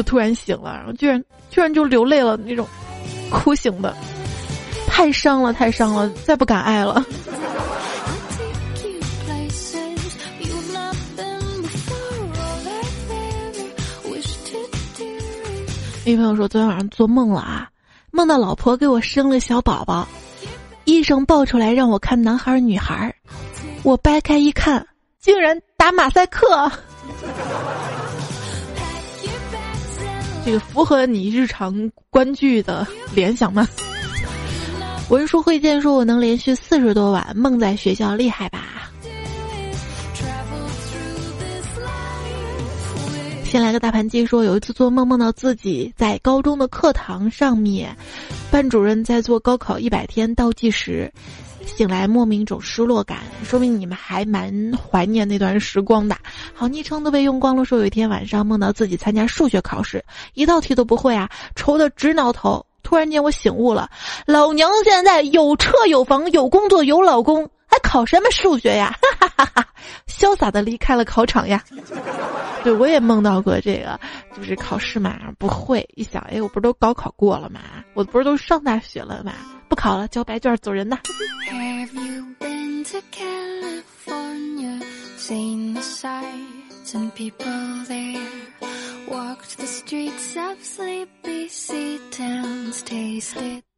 [0.01, 2.67] 就突然醒了，然后居然居然就流泪了，那种
[3.29, 3.95] 哭醒的，
[4.87, 7.05] 太伤了，太伤了，再不敢爱了。
[16.07, 17.69] 一朋友说昨天晚上做梦了啊，
[18.11, 20.09] 梦到老婆给我生了小宝宝，
[20.87, 23.15] 医生抱出来让我看男孩女孩，
[23.83, 24.87] 我掰开一看，
[25.21, 26.73] 竟然打马赛克。
[30.45, 33.69] 这个符合你日常观剧的联想吗？
[35.11, 38.91] 文书会见说：“我能连续四十多晚梦在学校，厉害吧？”
[43.45, 47.97] 先来个大盘鸡，说有一次做梦梦到自己在高中的课堂上面，
[48.49, 51.13] 班主任在做高考一百天倒计时，
[51.67, 56.17] 醒来莫名一种失落感，说明你们还蛮怀念那段时光的。
[56.55, 62.65] 好，昵称都被用光了，说有一天晚上梦到自己参加数学考试，一道题都不会啊，愁得直挠头。
[62.83, 63.89] 突然间我醒悟了，
[64.27, 68.97] 老娘现在有车有房有工作有老公，还考什么数学呀？
[69.21, 69.67] 哈哈哈哈！
[70.09, 71.63] 潇洒的离开了考场呀。
[72.65, 73.99] 对，我也梦到过这个，
[74.37, 77.61] 就是考试嘛，不会，一想，哎，我不是都高考过了吗？
[77.95, 79.33] 我不是都上大学了吗？
[79.71, 80.99] 不考了，交白卷走人呐。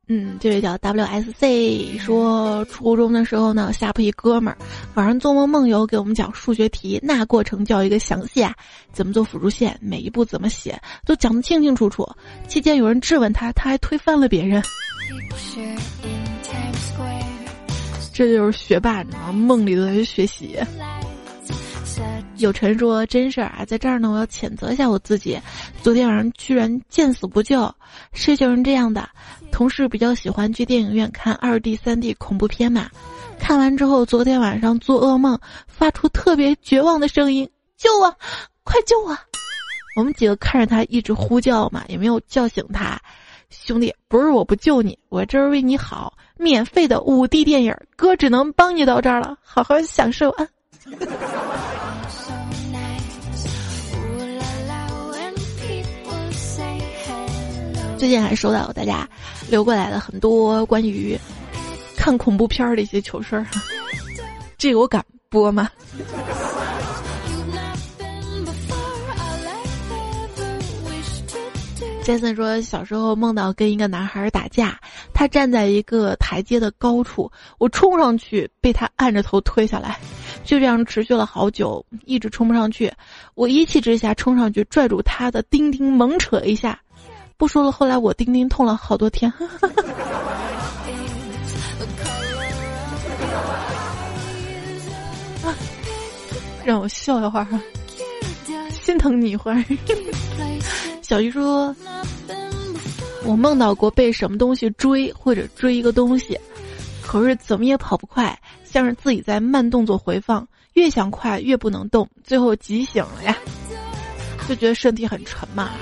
[0.08, 4.58] 嗯，这位叫 W S C 说，初中的时候呢，下铺一哥们儿
[4.94, 8.54] 晚上做梦梦游，给我们讲数学题，那过程叫一个详细啊，
[8.92, 12.08] 怎么做辅助线，每一步怎么写，都讲得清清楚楚。
[12.48, 14.62] 期间有人质问他，他还推翻了别人。
[18.12, 19.32] 这就是学霸，你知道吗？
[19.32, 20.56] 梦里都在学习。
[22.36, 25.40] 有陈说真事儿啊，在这儿呢，我要谴责一下我自己。
[25.82, 27.72] 昨天晚上居然见死不救，
[28.12, 29.08] 事情是这样的：
[29.50, 32.90] 同事比较喜欢去电影院看二 D、三 D 恐怖片嘛。
[33.38, 38.14] 看完之后，昨天晚上做噩梦，发出特别绝望的声音：“救我，
[38.62, 39.16] 快救我！”
[39.96, 43.00] 我们几个看着他一直呼叫嘛，也没有叫醒他。
[43.52, 50.48] 兄弟，不是我不救你，我这是为你好，免费的五 D 电影，哥只能帮你到这儿了，好好享受啊。
[57.98, 59.08] 最近还收到大家
[59.48, 61.16] 留过来的很多关于
[61.96, 63.46] 看恐怖片的一些糗事儿，
[64.58, 65.70] 这个我敢播吗
[72.04, 74.78] ？Jason 说，小时候梦到跟一个男孩打架，
[75.14, 79.98] 他站在一个台阶的高处，我冲上去被他按着头推下来，
[80.44, 82.92] 就这样持续了好久，一直冲不上去。
[83.34, 86.78] 我一气之下冲上去拽住他的丁丁，猛扯一下。
[87.36, 89.32] 不说了，后来我丁丁痛了好多天，
[96.64, 97.46] 让我笑一会儿，
[98.70, 99.64] 心疼你一会儿。
[101.12, 101.76] 小鱼说
[103.26, 106.40] ：“我梦到过被什么东西追，或者追一个东西，
[107.02, 113.36] 可是怎么也跑不快，像是自己在慢动作回放，越想快越不能动，最后急醒了呀，
[114.48, 115.72] 就觉得身体很沉嘛。”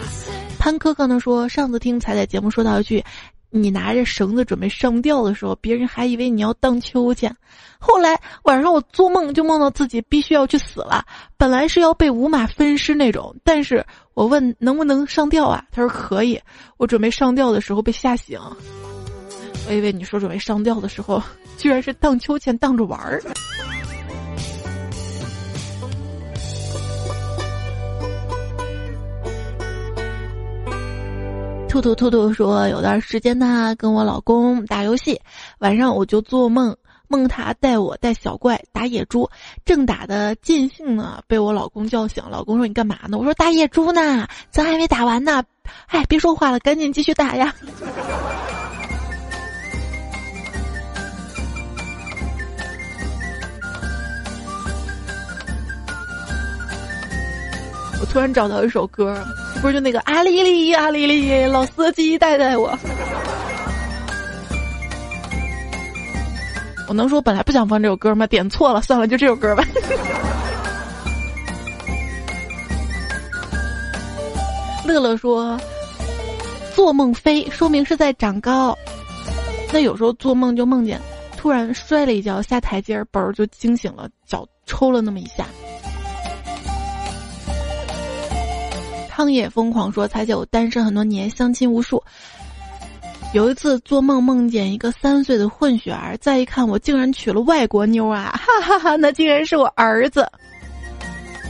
[0.58, 3.04] 潘哥哥呢说，上次听彩彩节目说到一句，
[3.50, 7.32] 你拿着绳子准备上吊的时候，别人还以为你要荡秋千。
[7.78, 11.04] 后来晚上我做梦就梦到自己必须要去死了，
[11.38, 13.86] 本来是要被五马分尸那种，但是
[14.20, 15.64] 我问能不能上吊啊？
[15.72, 16.38] 他说可以。
[16.76, 18.38] 我准备上吊的时候被吓醒，
[19.66, 21.22] 我以为你说准备上吊的时候，
[21.56, 23.22] 居然是荡秋千荡着玩儿。
[31.66, 35.18] 兔兔兔兔说：“有段时间呢，跟我老公打游戏，
[35.60, 36.76] 晚上我就做梦，
[37.10, 39.28] 梦他带我带小怪打野猪，
[39.64, 42.22] 正打的尽兴呢，被我老公叫醒。
[42.30, 45.42] 老公说：‘你干嘛呢？’我说：‘打野猪呢，咱还没打完呢。’
[45.90, 47.52] 哎，别说话了，赶紧继续打呀。”
[58.00, 59.20] 我突然找到一首歌，
[59.60, 62.78] 不是就那个阿丽丽阿丽丽，老司机带带我。
[66.90, 68.26] 我能说本来不想放这首歌吗？
[68.26, 69.62] 点错了，算了，就这首歌吧。
[74.84, 75.56] 乐乐说，
[76.74, 78.76] 做梦飞说明是在长高，
[79.72, 81.00] 那有时候做梦就梦见
[81.36, 85.46] 突然摔了一跤下台阶儿，嘣儿就惊醒了，脚抽了那么一下。
[89.08, 92.02] 汤也疯狂说：“彩姐，我单身很多年，相亲无数。
[93.32, 98.34] 有一次做梦梦见一个三岁的混血儿，再一看我竟然娶了外国妞啊！
[98.36, 100.28] 哈哈哈，那竟然是我儿子。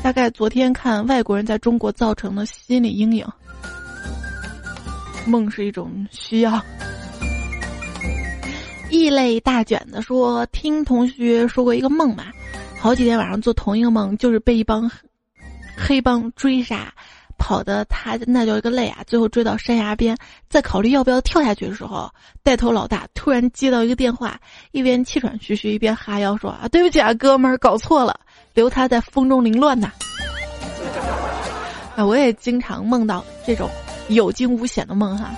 [0.03, 3.27] 大概昨天看外国人在中国造成的心理阴影。
[5.27, 6.63] 梦是一种需要。”
[8.91, 12.25] 异类大卷子说：“听同学说过一个梦嘛，
[12.79, 14.91] 好几天晚上做同一个梦，就是被一帮
[15.79, 16.93] 黑帮追杀。”
[17.41, 19.03] 跑的他那叫一个累啊！
[19.07, 20.15] 最后追到山崖边，
[20.51, 22.09] 在考虑要不要跳下去的时候，
[22.43, 24.39] 带头老大突然接到一个电话，
[24.73, 28.21] 一边气喘吁吁，一边哈腰说：“啊，对不起啊，哥们儿，搞错了，
[28.53, 29.91] 留他在风中凌乱呐。”
[31.97, 33.69] 啊，我也经常梦到这种
[34.09, 35.33] 有惊无险的梦哈。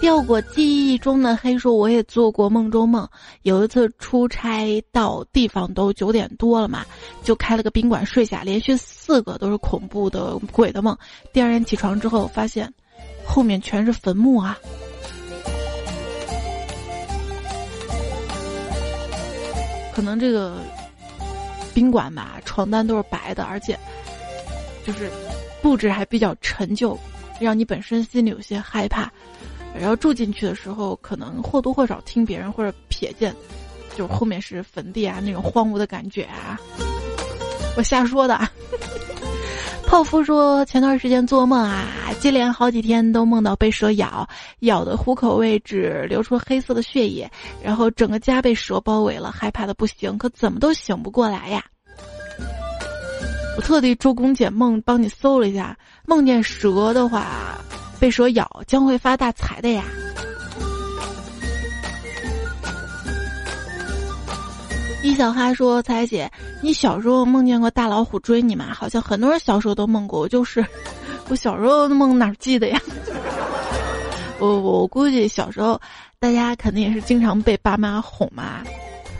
[0.00, 3.06] 掉过记忆中的黑说，我也做过梦中梦。
[3.42, 6.86] 有一次出差到地方都九点多了嘛，
[7.22, 10.96] 就开了个宾馆睡下，连续四个都是恐怖的鬼的梦。
[11.32, 12.72] 第二天起床之后，发现
[13.26, 14.56] 后面全是坟墓啊！
[19.92, 20.58] 可能这个
[21.74, 23.76] 宾馆吧，床单都是白的，而且
[24.86, 25.10] 就是
[25.60, 26.96] 布置还比较陈旧，
[27.40, 29.12] 让你本身心里有些害怕。
[29.78, 33.34] 然后住进去的时候，可能或多或少听别人或者瞥见，
[33.96, 36.58] 就是后面是坟地啊，那种荒芜的感觉啊。
[37.76, 38.38] 我瞎说的。
[39.86, 41.86] 泡芙说前段时间做梦啊，
[42.20, 44.28] 接连好几天都梦到被蛇咬，
[44.60, 47.30] 咬的虎口位置流出黑色的血液，
[47.62, 51.64] 然后整个家被蛇包围了，害怕的不行，可怎么都醒不过来呀。
[53.56, 55.74] 我特地周公解梦帮你搜了一下，
[56.04, 57.58] 梦见蛇的话。
[57.98, 59.84] 被蛇咬将会发大财的呀！
[65.02, 66.30] 一小哈说：“彩姐，
[66.60, 68.66] 你小时候梦见过大老虎追你吗？
[68.74, 70.64] 好像很多人小时候都梦过，我就是
[71.28, 72.80] 我小时候的梦哪记得呀？
[74.38, 75.80] 我我估计小时候
[76.18, 78.62] 大家肯定也是经常被爸妈哄嘛。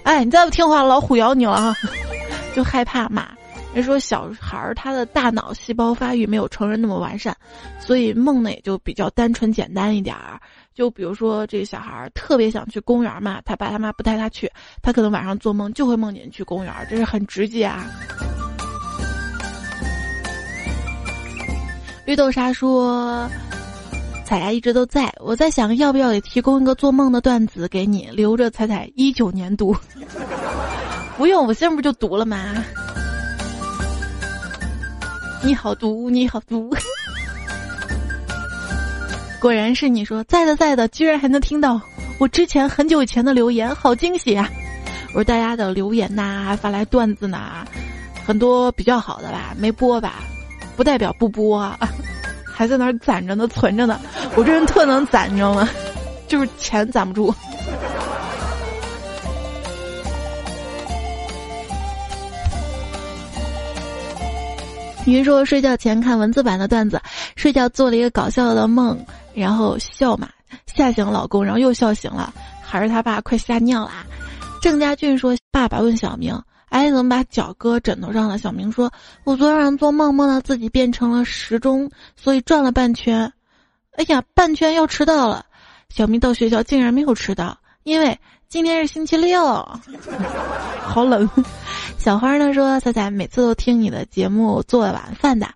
[0.03, 1.76] 哎，你再不听话，老虎咬你了啊！
[2.55, 3.29] 就害怕嘛。”
[3.74, 7.36] 人说小孩儿他的大脑细胞发育没有成人那么完善，
[7.78, 10.40] 所以梦呢也就比较单纯简单一点儿。
[10.74, 14.50] 就比如说这个小孩儿特别想去公园嘛，他爸他妈不带他去，
[14.82, 17.86] 他可能晚上做梦就会梦见去公园，这是很直接啊。
[22.04, 23.28] 绿豆沙说
[24.24, 29.76] ：“彩呀一直都在，我在想要不要也提供一个做梦的段子给你，留着彩彩一九年读。
[31.18, 32.64] 不用，我现在不就读了吗？”
[35.43, 36.70] 你好毒，你好毒！
[39.41, 41.80] 果然是你说在的，在的，居然还能听到
[42.18, 44.49] 我之前很久以前的留言，好惊喜啊！
[45.09, 47.64] 我说大家的留言呐，发来段子呐，
[48.26, 50.14] 很多比较好的吧，没播吧，
[50.76, 51.78] 不代表不播，啊，
[52.45, 54.01] 还在那儿攒着呢，存着呢。
[54.34, 55.68] 我这人特能攒，你知道吗？
[56.26, 57.32] 就是钱攒不住。
[65.09, 67.00] 你说睡觉前看文字版的段子，
[67.34, 69.02] 睡觉做了一个搞笑的梦，
[69.32, 70.28] 然后笑嘛，
[70.66, 72.30] 吓醒老公，然后又笑醒了，
[72.62, 74.06] 还是他爸快吓尿了。
[74.61, 76.38] 郑家俊说：“爸爸问小明，
[76.68, 78.92] 哎，怎么把脚搁枕头上了？”小明说
[79.24, 83.32] ：“我昨天晚上做梦，梦到自己变成了时钟，所以转了半圈。
[83.92, 85.46] 哎呀，半圈要迟到了。”
[85.88, 89.44] 小明到学校竟然没有迟到，因为今天是星期六，
[90.80, 91.28] 好冷。
[91.99, 95.46] 小花呢说：“彩彩每次都听你的节目做晚饭的，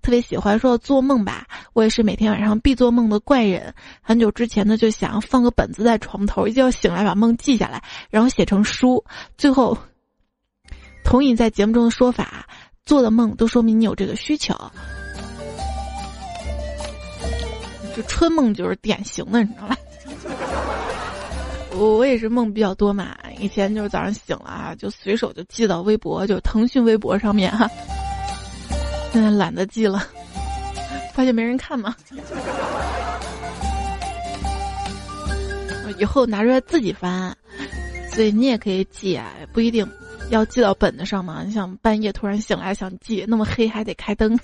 [0.00, 1.46] 特别喜欢说做梦吧。
[1.74, 3.74] 我也是每天晚上必做梦的怪人。
[4.00, 9.04] 很久之前呢就想放个本子在床头，一觉醒来把梦记下来，然后写成书。
[9.36, 9.76] 最后，
[11.04, 12.46] 同意在节目中的说法，
[12.86, 14.54] 做的梦都说明你有这个需求。
[17.94, 19.76] 这春梦就是典型的，你知道吧？”
[21.76, 27.70] 我我也是梦比较多嘛，以前就是早上醒了啊，就随手就记到微博，就腾讯微博上面哈。
[29.12, 30.04] 现在懒得记了，
[31.14, 31.94] 发现没人看嘛。
[35.98, 37.36] 以后拿出来自己翻，
[38.12, 39.86] 所以你也可以记啊，不一定
[40.30, 41.42] 要记到本子上嘛。
[41.44, 44.38] 你想半夜突然醒来想记，那么黑还得开灯。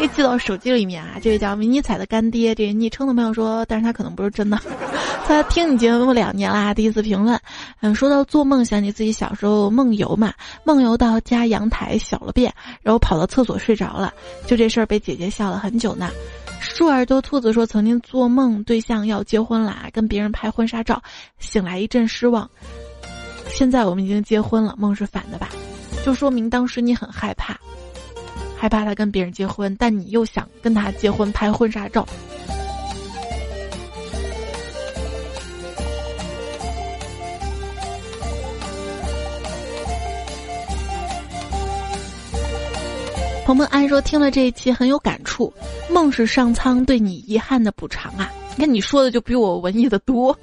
[0.00, 1.18] 可以记到手机里面啊！
[1.20, 4.58] 这位叫迷你彩的干爹，这昵称的朋友说，但是他可能不是真的。
[5.28, 7.38] 他听你节目两年啦，第一次评论。
[7.82, 10.32] 嗯，说到做梦，想起自己小时候梦游嘛，
[10.64, 14.10] 梦游到家阳台小了便，然后跑到厕所睡着了，
[14.46, 16.08] 就这事儿被姐姐笑了很久呢。
[16.60, 21.02] 树耳朵兔子说，曾经做梦对象要结婚啦，跟别人拍婚纱照，
[21.40, 22.48] 醒来一阵失望。
[23.50, 25.50] 现在我们已经结婚了，梦是反的吧？
[26.02, 27.54] 就说明当时你很害怕。
[28.60, 32.06] 害怕他跟别人结婚，但你又想跟他结婚拍婚纱照。
[43.46, 45.50] 鹏鹏安说听了这一期很有感触，
[45.90, 48.30] 梦是上苍对你遗憾的补偿啊！
[48.56, 50.38] 你看你说的就比我文艺的多。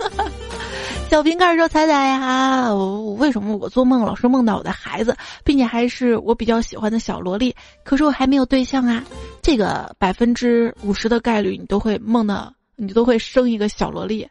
[1.10, 7.56] 小瓶盖说：“彩彩呀，我为什么我做梦老是梦到我的孩子，并且还是我比较喜欢的小萝莉？
[7.84, 9.04] 可是我还没有对象啊！
[9.42, 14.28] 这个百分之五十的概率，你都会梦到，你都会生一个小萝莉。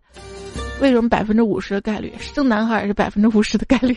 [0.81, 3.97] 为什么百分之五十的概率生男孩也是百分之五十的概率？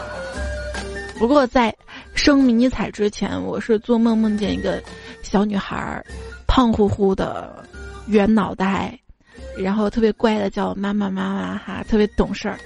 [1.20, 1.72] 不过在
[2.14, 4.82] 生迷你彩之前，我是做梦梦见一个
[5.22, 6.02] 小女孩，
[6.46, 7.62] 胖乎乎的，
[8.06, 8.98] 圆脑袋。”
[9.58, 12.58] 然后特别乖的叫我妈妈妈妈哈，特别懂事儿。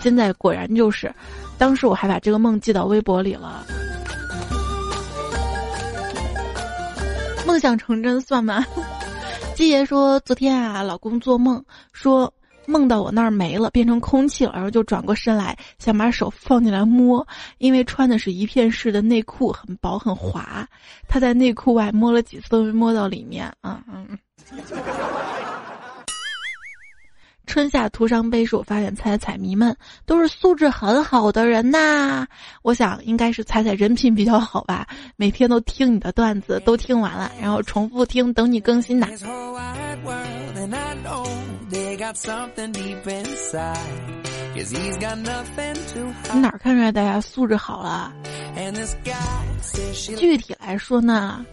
[0.00, 1.12] 现在果然就是，
[1.58, 3.64] 当时我还把这个梦记到微博里了。
[7.46, 8.64] 梦想成真算吗？
[9.54, 11.62] 季爷说昨天啊，老公做梦
[11.92, 12.32] 说
[12.64, 17.26] 梦到我那儿没了，变成空气了，然后就转过身来想把手放进来摸，
[17.58, 20.66] 因为穿的是一片式的内裤，很薄很滑。
[21.06, 24.18] 他在内裤外摸了几次都没摸到里面，嗯嗯。
[27.52, 29.76] 春夏涂上杯时，我发现彩彩迷们
[30.06, 32.26] 都是素质很好的人呐。
[32.62, 34.86] 我想应该是彩彩人品比较好吧，
[35.16, 39.06] 每天都听你的段子，都听完了，然后重复听，等你更新呐。
[46.32, 48.10] 你哪看出来大家素质好了？
[50.16, 51.44] 具体来说呢？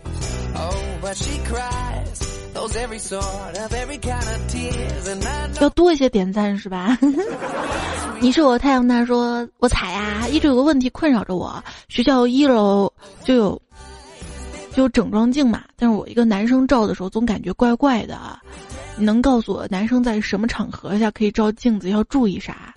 [2.68, 6.97] Sort of every kind of tears 要多一些点赞是吧？
[8.20, 11.64] 你是我太阳他说我踩呀，一直有个问题困扰着我。
[11.88, 12.91] 学校一楼
[13.24, 13.62] 就有
[14.74, 18.18] 就有整装镜嘛，但是我一个男生照的时候总感觉怪怪的。
[18.97, 22.76] 你能告诉我男生在什么场合下可以照镜子，要注意啥？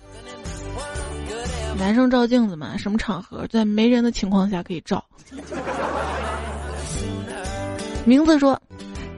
[1.77, 5.03] 男生照镜子嘛，什么场合在没人的情况下可以照？
[8.05, 8.59] 名字说。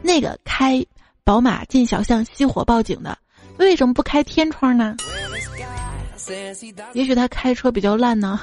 [0.06, 0.86] 那个开
[1.24, 3.18] 宝马进小巷熄火报警的，
[3.58, 4.96] 为什么不开天窗呢？
[6.94, 8.40] 也许他开车比较烂呢。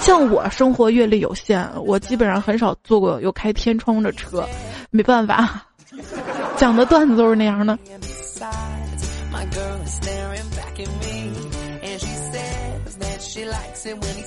[0.00, 4.42] 像我生活阅历有限，我基本上很少坐过有开天窗的车，
[4.90, 5.62] 没办法，
[6.56, 7.78] 讲的段子都是那样的。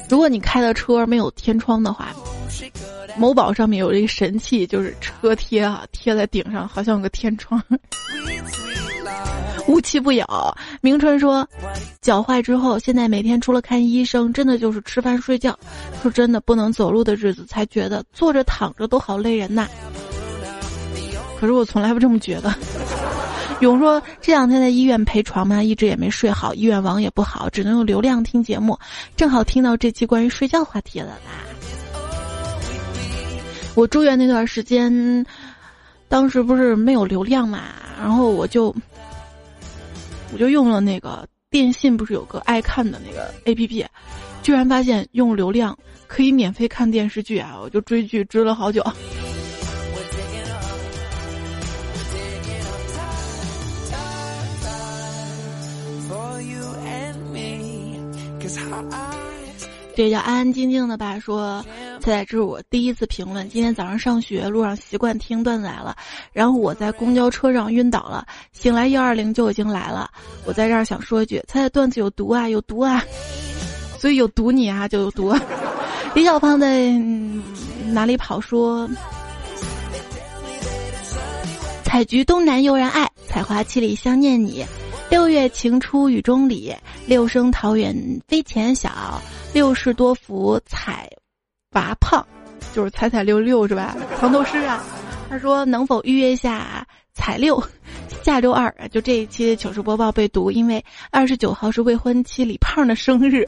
[0.10, 2.10] 如果你开的车没有天窗的话。
[3.16, 7.62] 某宝上面有一个神器，就是车贴啊，贴在顶上，好像有个天窗。
[9.68, 10.26] 无奇不有。
[10.82, 11.48] 明春说，
[12.02, 15.56] 脚坏之后，现在每天除了看医生，真的就是吃饭睡觉。
[16.02, 19.68] 说真的，不能走路的日子，才觉得坐着躺着都好累人呐。
[21.40, 22.52] 可是我从来不这么觉得。
[23.64, 28.78] 比如说，这两天在医院陪床嘛，一直也没睡好，医院网也不好，只能用流量听节目。
[29.16, 31.32] 正好听到这期关于睡觉话题了啦。
[33.74, 35.26] 我住院那段时间，
[36.10, 37.62] 当时不是没有流量嘛，
[37.98, 38.76] 然后我就
[40.34, 43.86] 我就用了那个电信，不是有个爱看的那个 A P P，
[44.42, 45.74] 居然发现用流量
[46.06, 47.58] 可以免费看电视剧啊！
[47.64, 48.84] 我就追剧追了好久。
[59.96, 61.20] 这叫安安静静的吧？
[61.20, 61.64] 说，
[62.00, 63.48] 猜猜这是我第一次评论。
[63.48, 65.96] 今天早上上学路上习惯听段子来了，
[66.32, 70.10] 然后我在公交车上晕倒了，醒来幺二零就已经来了。
[70.46, 73.04] 我在这儿想说一句，猜猜段子有毒啊，有毒啊！
[74.00, 75.32] 所以有毒你啊，就有毒。
[76.16, 76.90] 李小胖在
[77.92, 78.42] 哪里跑？
[78.42, 78.90] 说，
[81.84, 84.66] 采菊东南悠然爱，采花七里香念你。
[85.14, 87.96] 六月晴初雨中里，六声桃源
[88.28, 89.22] 飞前晓。
[89.54, 91.08] 六世多福彩
[91.74, 92.26] 娃胖，
[92.74, 93.96] 就是彩彩六六是吧？
[94.20, 94.84] 藏头诗啊。
[95.30, 96.84] 他说能否预约一下
[97.14, 97.64] 彩六？
[98.24, 103.48] 下周二就这一期糗事播报被读，因为二十九号是未婚妻李胖的生日，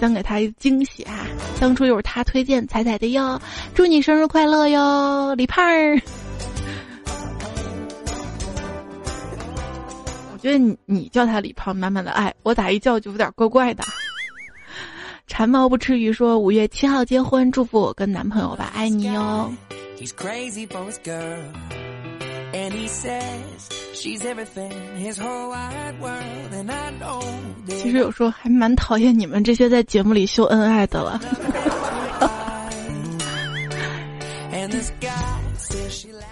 [0.00, 1.24] 想给他一个惊喜啊！
[1.60, 3.40] 当初又是他推荐彩彩的哟，
[3.76, 6.02] 祝你生日快乐哟，李胖儿。
[10.48, 13.84] 觉得你你叫他李胖，满满的爱；我咋一叫就有点怪怪的。
[15.26, 19.52] 馋猫不吃鱼说五月七号结婚，祝福我跟男朋友吧，爱你哟。
[19.98, 20.06] 其
[27.90, 31.20] 实有时候还蛮讨厌你们这些在节目里秀恩爱的了。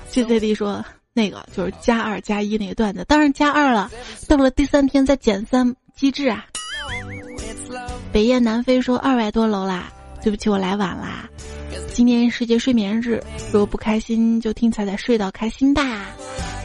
[0.09, 0.83] 谢 C D 说
[1.17, 3.91] 那个就是加二加一那个段子，当然加二了，
[4.29, 6.45] 到了第三天再减三机智啊。
[8.13, 9.91] 北雁南飞说二百多楼啦，
[10.23, 11.27] 对不起我来晚啦。
[11.95, 13.19] 今天世界睡眠日，
[13.51, 16.05] 如果不开心就听彩彩睡到开心吧。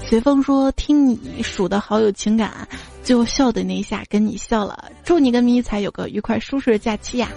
[0.10, 2.68] 随风说听你数的好有情感，
[3.04, 7.30] 最后笑的那一下跟你笑了，祝你跟迷彩有个愉快舒适的假期呀！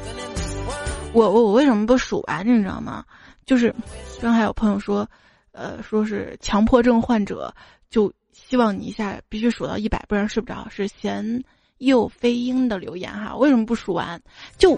[1.12, 2.44] 我我我为什么不数完？
[2.44, 3.04] 你知道吗？
[3.46, 3.72] 就是
[4.20, 5.08] 刚还有朋友说，
[5.54, 7.54] 呃，说是强迫症患者，
[7.88, 10.66] 就希望你一下必须数到一百，不然睡不着。
[10.68, 11.42] 是贤
[11.78, 14.20] 佑飞鹰的留言哈，为什么不数完？
[14.58, 14.76] 就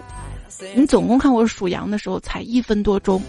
[0.75, 3.21] 你总共看我数羊的时候才一分多钟，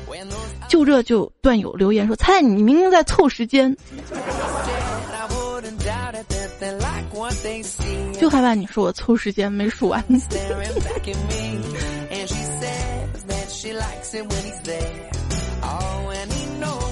[0.68, 3.74] 就这就段友留言说，猜你明明在凑时间。
[8.20, 10.04] 就害怕你说我凑时间没数完。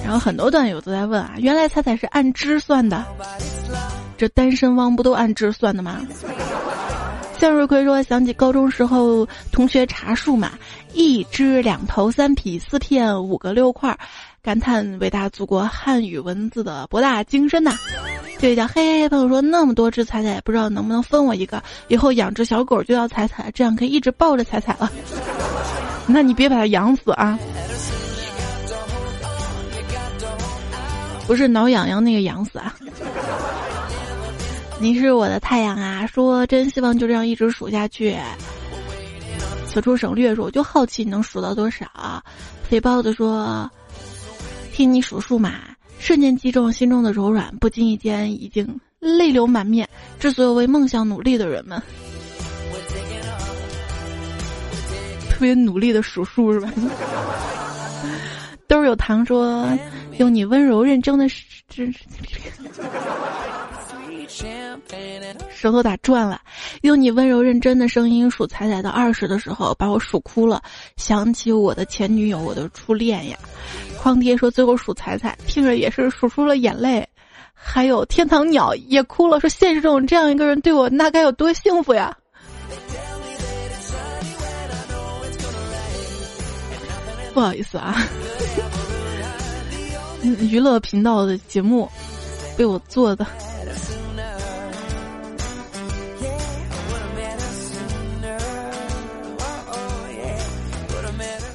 [0.07, 3.03] 然后很多段友都在问啊，原来彩彩是按支算的，
[4.17, 5.99] 这单身汪不都按支算的吗？
[7.37, 10.53] 向日葵说想起高中时候同学查数嘛，
[10.93, 13.99] 一只两头三匹四片五个六块，
[14.41, 17.77] 感叹伟大祖国汉语文字的博大精深呐。
[18.39, 21.61] 这位叫嘿嘿嘿朋友说那么多只彩彩，不知道能不能分我一个？
[21.89, 24.89] 以后养只小狗就要彩彩，这样可以一直抱着彩彩了。
[26.07, 27.37] 那你别把它养死啊！
[31.27, 32.73] 不是挠痒痒那个痒死啊！
[34.79, 36.07] 你是我的太阳啊！
[36.07, 38.15] 说真希望就这样一直数下去。
[39.67, 41.85] 此处省略说，我就好奇你能数到多少。
[42.63, 43.69] 肥包子说，
[44.71, 45.55] 听你数数嘛，
[45.99, 49.87] 瞬间击中心中的柔软，不经意间已经泪流满面。
[50.19, 51.81] 致所有为梦想努力的人们，
[55.29, 56.71] 特别努力的数数是吧？
[58.67, 59.67] 都是有糖说。
[60.17, 61.45] 用你温柔认真的舌
[65.49, 66.41] 舌头打转了，
[66.81, 70.61] 用你温柔认真的声音数彩彩到二十的时候，把我数哭了，
[70.95, 73.37] 想起我的前女友，我的初恋呀。
[73.99, 77.07] 匡爹说最后数彩彩，听着也是数出了眼泪。
[77.53, 82.15] 还有天堂鸟也哭了，说现实中这样一个人对我，那该有多幸福呀！
[87.37, 87.95] 不好意思啊。
[90.23, 91.87] 娱乐频道的节目
[92.57, 93.23] 被我做的。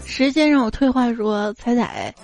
[0.06, 2.14] 时间让我退化说：“彩彩，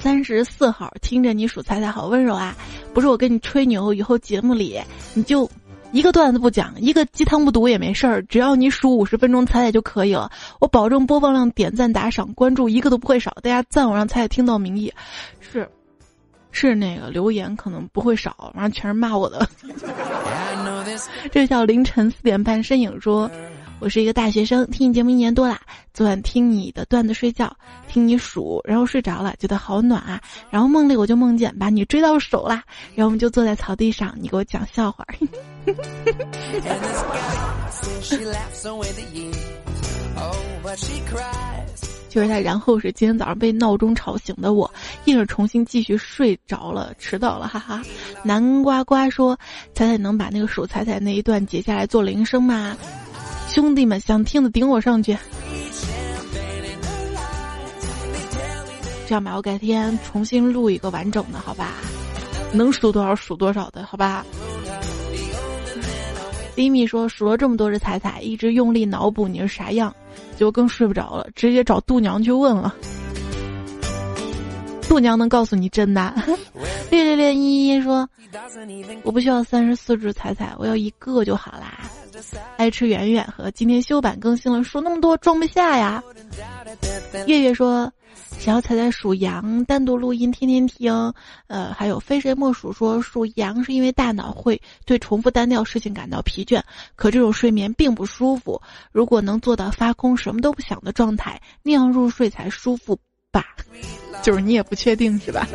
[0.00, 2.56] 三十四号，听着你数彩彩好温柔啊！
[2.92, 4.76] 不是我跟你吹牛，以后节目里
[5.14, 5.48] 你就
[5.92, 10.30] 一个段子不讲，一个鸡汤不读也没事儿，只要你数五十分钟彩彩就可以了。
[10.60, 14.92] 我保证播放量、点赞、打赏、关注一个都不会少，大家赞我让彩彩听到名义，
[15.40, 15.68] 是。”
[16.50, 19.46] 是那个留言可能不会少，然后全是骂我的。
[21.30, 23.30] 这叫凌晨四点半身影说
[23.80, 25.60] ：“我是一个大学生，听你节目一年多啦。
[25.94, 27.56] 昨晚听你的段子睡觉，
[27.86, 30.20] 听你数，然后睡着了，觉得好暖啊。
[30.50, 32.64] 然后梦里我就梦见把你追到手啦，
[32.96, 35.06] 然后我们就坐在草地上，你给我讲笑话。
[42.08, 44.68] ”就是他，然后是今天早上被闹钟吵醒的我，
[45.04, 47.80] 硬是重新继续睡着了，迟到了，哈哈。
[48.24, 49.38] 南瓜瓜说
[49.72, 52.76] ：“彩彩能把那个数彩彩那一段截下来做铃声吗？”
[53.60, 55.18] 兄弟们想听的顶我上去。
[59.04, 61.72] 这样吧，我改天重新录一个完整的，好吧？
[62.52, 64.24] 能数多少数多少的，好吧？
[66.54, 69.92] 李米说：“数了这么多只彩彩，一直用力脑补你是啥样。”
[70.38, 72.72] 就更睡不着了，直接找度娘去问了。
[74.88, 76.14] 度娘能告诉你真的。
[76.92, 78.08] 六六六一一说
[79.02, 81.90] ：“我不需要三十四只彩彩，我要一个就好啦。”
[82.56, 86.02] 爱吃圆圆和今天修版更新了，说那么多装不下呀。
[87.26, 87.92] 月月说。
[88.38, 90.92] 想要彩彩属羊，单独录音，天天听。
[91.46, 96.62] 呃，还有非谁莫属说属羊是因为大脑会对重复单调事情感到疲倦，
[96.94, 98.60] 可这种睡眠并不舒服。
[98.92, 102.96] 如果能做到发空什么都不想的状态，那样入睡才舒服
[103.32, 103.44] 吧？
[104.22, 105.46] 就是你也不确定是吧？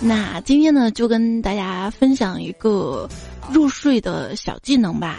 [0.00, 3.08] 那今天呢，就跟大家分享一个
[3.52, 5.18] 入睡的小技能吧。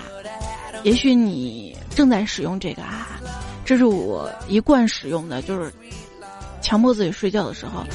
[0.83, 3.19] 也许你正在使用这个啊。
[3.63, 5.71] 这是我一贯使用的，就是
[6.61, 7.85] 强迫自己睡觉的时候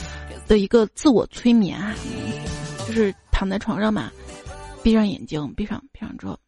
[0.46, 1.92] 的一个自我催眠啊，
[2.86, 4.10] 就是躺在床上嘛，
[4.82, 6.38] 闭上眼睛，闭上闭上之后，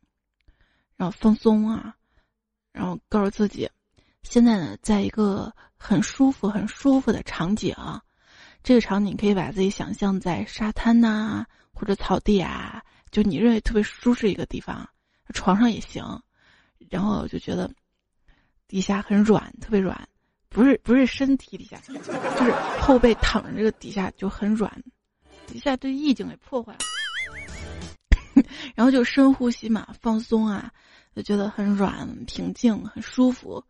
[0.96, 1.94] 然后放松啊，
[2.72, 3.68] 然后告诉自己，
[4.22, 7.74] 现在呢，在一个很舒服、很舒服的场景，
[8.62, 14.88] 这个场景可以把自己想象在沙滩呐，或者草地啊，就你认为特别舒适一个地方，
[15.34, 16.22] 床上也行，
[16.90, 17.70] 然后就觉得。
[18.70, 20.06] 底下很软，特别软，
[20.50, 24.70] 不是不是身体底下，就是后背躺着这个底下就很软，
[25.46, 26.80] 底下这意境给破坏了。
[28.76, 30.70] 然后就深呼吸嘛，放松啊，
[31.16, 33.64] 就觉得很软、平静、很舒服。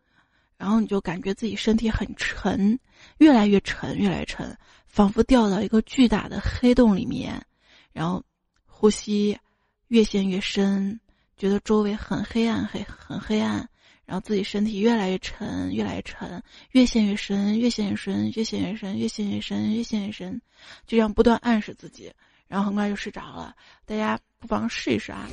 [0.57, 2.77] 然后你就感觉自己身体很沉，
[3.19, 4.53] 越来越沉，越来越沉，
[4.89, 7.45] 仿佛掉到一个巨大的黑洞里面。
[7.93, 8.21] 然后
[8.65, 9.39] 呼吸
[9.87, 10.99] 越陷越深，
[11.37, 13.69] 觉得周围很黑暗，黑很黑暗。
[14.05, 20.41] 然后自己身体越来越沉，越来越沉，越陷越深，越陷越深，越陷越深，越陷越深，越陷越深，
[20.87, 22.11] 就这样不断暗示自己，
[22.47, 23.55] 然后很快就睡着了。
[23.85, 25.29] 大家不妨试一试啊！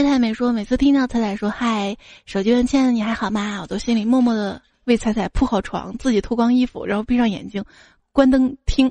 [0.00, 1.94] 叶太美说：“每次听到彩彩说嗨，
[2.24, 3.58] 手机问亲爱的你还好吗？
[3.60, 7.62] 我都心里默默的为彩彩铺好床，自己脱光衣服，然后闭上眼睛，
[8.10, 8.90] 关灯听，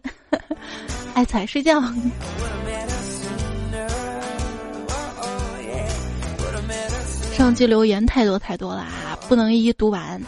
[1.16, 1.82] 爱彩睡觉。”
[7.34, 10.22] 上期留言太多太多了啊，不能一一读完。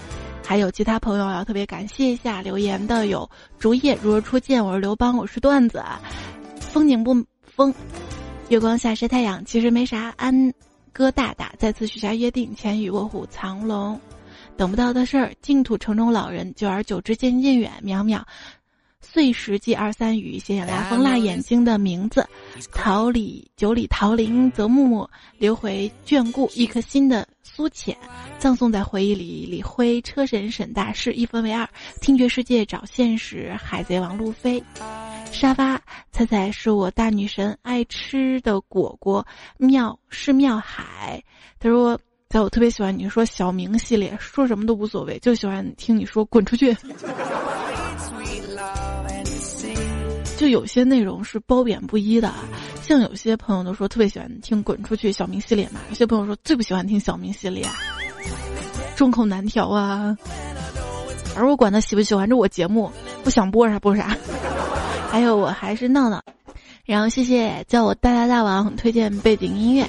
[0.44, 3.30] 还有其他朋友要特别感谢一下留言的有：
[3.60, 5.84] 竹叶如若初见，我是刘邦，我是段子，
[6.60, 7.16] 风景不
[7.46, 7.72] 风。
[8.50, 10.14] 月光下晒太阳，其实没啥。
[10.18, 10.52] 安
[10.94, 14.00] 哥大大再次许下约定，前与卧虎藏龙，
[14.58, 15.34] 等不到的事儿。
[15.42, 17.72] 净土城中老人，久而久之渐渐远。
[17.84, 18.22] 渺渺
[19.00, 22.28] 碎石记二三语，写下拉风辣眼睛的名字。
[22.72, 27.98] 桃李九里桃林泽木木，留回眷顾一颗心的苏浅，
[28.38, 29.48] 葬送在回忆里。
[29.50, 31.68] 李辉车神沈大师一分为二，
[32.02, 33.54] 听觉世界找现实。
[33.54, 34.62] 海贼王路飞。
[35.32, 39.26] 沙发，猜猜是我大女神爱吃的果果，
[39.58, 41.24] 妙是妙海。
[41.60, 46.76] 他说，在我特别喜欢你说小明系列，说什么都无所谓，就喜欢听你说滚出去。
[50.38, 52.32] 就有些内容是褒贬不一的，
[52.84, 57.66] 像有些朋友都说特别喜欢听滚出去小明系列嘛，有些朋友说最不喜欢听小明系列，
[58.96, 60.16] 众口难调啊。
[61.36, 62.92] 而我管他喜不喜欢，这我节目
[63.24, 64.16] 不想播啥播啥。
[65.12, 66.24] 还有我还是闹闹，
[66.86, 69.86] 然后谢谢叫我大大大王推荐背景音乐。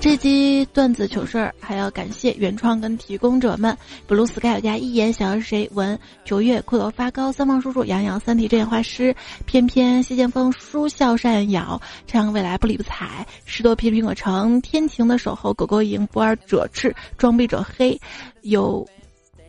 [0.00, 9.12] 这期段子糗事儿还要感谢原创跟提供者们：blue sky 有家一言想要是谁文九月骷髅发高三方叔叔杨洋三体阵眼画师
[9.44, 18.00] 翩翩谢剑锋书笑善瑶朝阳未来不理不睬十多批苹果城天晴的守候狗狗营不二者赤装逼者黑
[18.42, 18.86] 有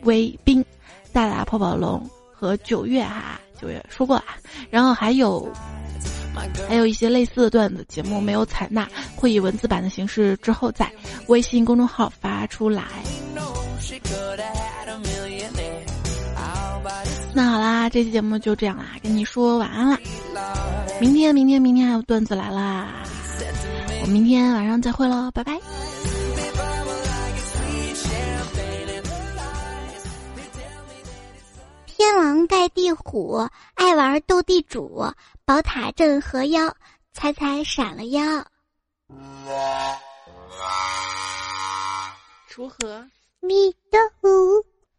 [0.02, 0.64] 威兵
[1.12, 3.40] 大大泡泡龙和九月哈。
[3.60, 4.24] 九月说过了，
[4.70, 5.50] 然后还有，
[6.68, 10.90] 还有一些类似的段子节目没有采纳，会以文字版的形式之后在
[11.26, 12.84] 微信公众号发出来。
[17.34, 19.98] 那好啦，这期节目就这样啦，跟你说晚安啦。
[21.00, 22.88] 明天，明天，明天还有段子来啦，
[24.02, 25.58] 我明天晚上再会喽，拜拜。
[31.98, 35.12] 天王盖地虎，爱玩斗地主，
[35.44, 36.76] 宝塔镇河妖，
[37.12, 38.22] 猜猜闪了腰。
[42.48, 44.28] 锄禾，米的虎，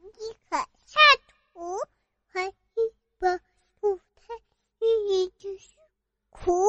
[0.01, 0.99] 一可下
[1.53, 1.77] 土，
[2.27, 2.53] 还一
[3.17, 3.37] 把
[3.79, 4.33] 土菜，
[4.81, 5.69] 寓意就是
[6.29, 6.65] 苦。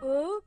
[0.00, 0.42] Oh.